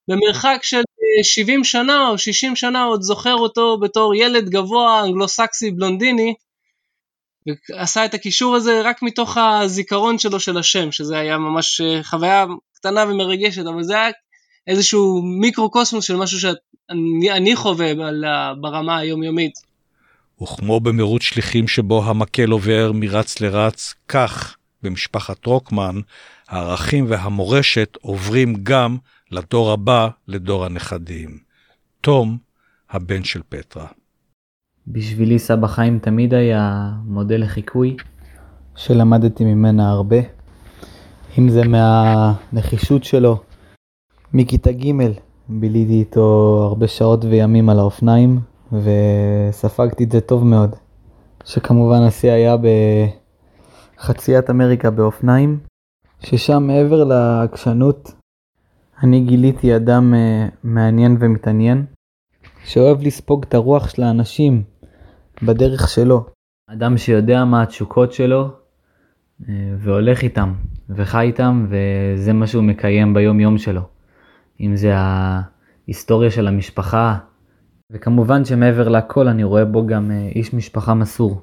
[0.09, 0.83] במרחק של
[1.23, 6.35] 70 שנה או 60 שנה עוד זוכר אותו בתור ילד גבוה, אנגלוסקסי בלונדיני,
[7.71, 12.47] ועשה את הקישור הזה רק מתוך הזיכרון שלו של השם, שזה היה ממש אה, חוויה
[12.75, 14.11] קטנה ומרגשת, אבל זה היה
[14.67, 17.93] איזשהו מיקרו-קוסמוס של משהו שאני חווה
[18.61, 19.55] ברמה היומיומית.
[20.43, 26.01] וכמו במרוץ שליחים שבו המקל עובר מרץ לרץ, כך במשפחת רוקמן,
[26.49, 28.97] הערכים והמורשת עוברים גם
[29.31, 31.39] לדור הבא, לדור הנכדים.
[32.01, 32.39] תום,
[32.91, 33.87] הבן של פטרה.
[34.89, 37.97] בשבילי סבא חיים תמיד היה מודל לחיקוי,
[38.77, 40.17] שלמדתי ממנה הרבה.
[41.39, 43.43] אם זה מהנחישות שלו,
[44.33, 44.93] מכיתה ג'
[45.49, 48.41] ביליתי איתו הרבה שעות וימים על האופניים,
[48.73, 50.77] וספגתי את זה טוב מאוד.
[51.45, 52.57] שכמובן השיא היה
[53.97, 55.59] בחציית אמריקה באופניים,
[56.21, 58.13] ששם מעבר לעקשנות,
[59.03, 61.85] אני גיליתי אדם uh, מעניין ומתעניין,
[62.65, 64.63] שאוהב לספוג את הרוח של האנשים
[65.43, 66.27] בדרך שלו.
[66.71, 68.49] אדם שיודע מה התשוקות שלו
[69.43, 69.45] uh,
[69.79, 70.55] והולך איתם
[70.91, 73.96] וחי איתם וזה מה שהוא מקיים ביום יום שלו.
[74.61, 77.17] אם זה ההיסטוריה של המשפחה,
[77.93, 81.41] וכמובן שמעבר לכל אני רואה בו גם uh, איש משפחה מסור.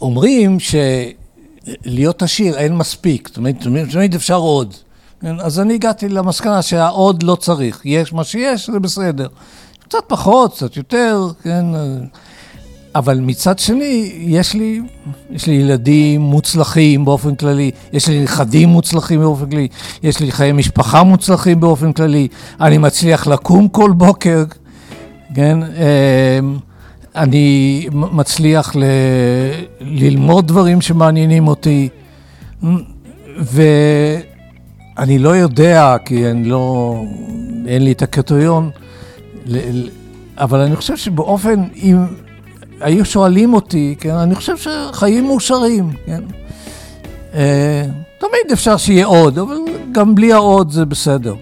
[0.00, 3.56] אומרים שלהיות עשיר אין מספיק, זאת אומרת,
[3.92, 4.74] תמיד אפשר עוד.
[5.20, 5.40] כן?
[5.40, 9.28] אז אני הגעתי למסקנה שהעוד לא צריך, יש מה שיש, זה בסדר.
[9.80, 11.64] קצת פחות, קצת יותר, כן?
[12.98, 14.80] אבל מצד שני, יש לי,
[15.30, 19.68] יש לי ילדים מוצלחים באופן כללי, יש לי נכדים מוצלחים באופן כללי,
[20.02, 22.28] יש לי חיי משפחה מוצלחים באופן כללי,
[22.60, 24.44] אני מצליח לקום כל בוקר,
[25.34, 25.58] כן?
[25.62, 26.58] אמ,
[27.16, 28.84] אני מצליח ל...
[29.80, 31.88] ללמוד דברים שמעניינים אותי,
[33.38, 36.94] ואני לא יודע, כי אני לא,
[37.66, 38.70] אין לי את הקריטריון,
[40.36, 41.96] אבל אני חושב שבאופן, אם
[42.80, 46.22] היו שואלים אותי, כן, אני חושב שחיים מאושרים, כן.
[47.34, 47.84] אה,
[48.18, 49.56] תמיד אפשר שיהיה עוד, אבל
[49.92, 51.34] גם בלי העוד זה בסדר.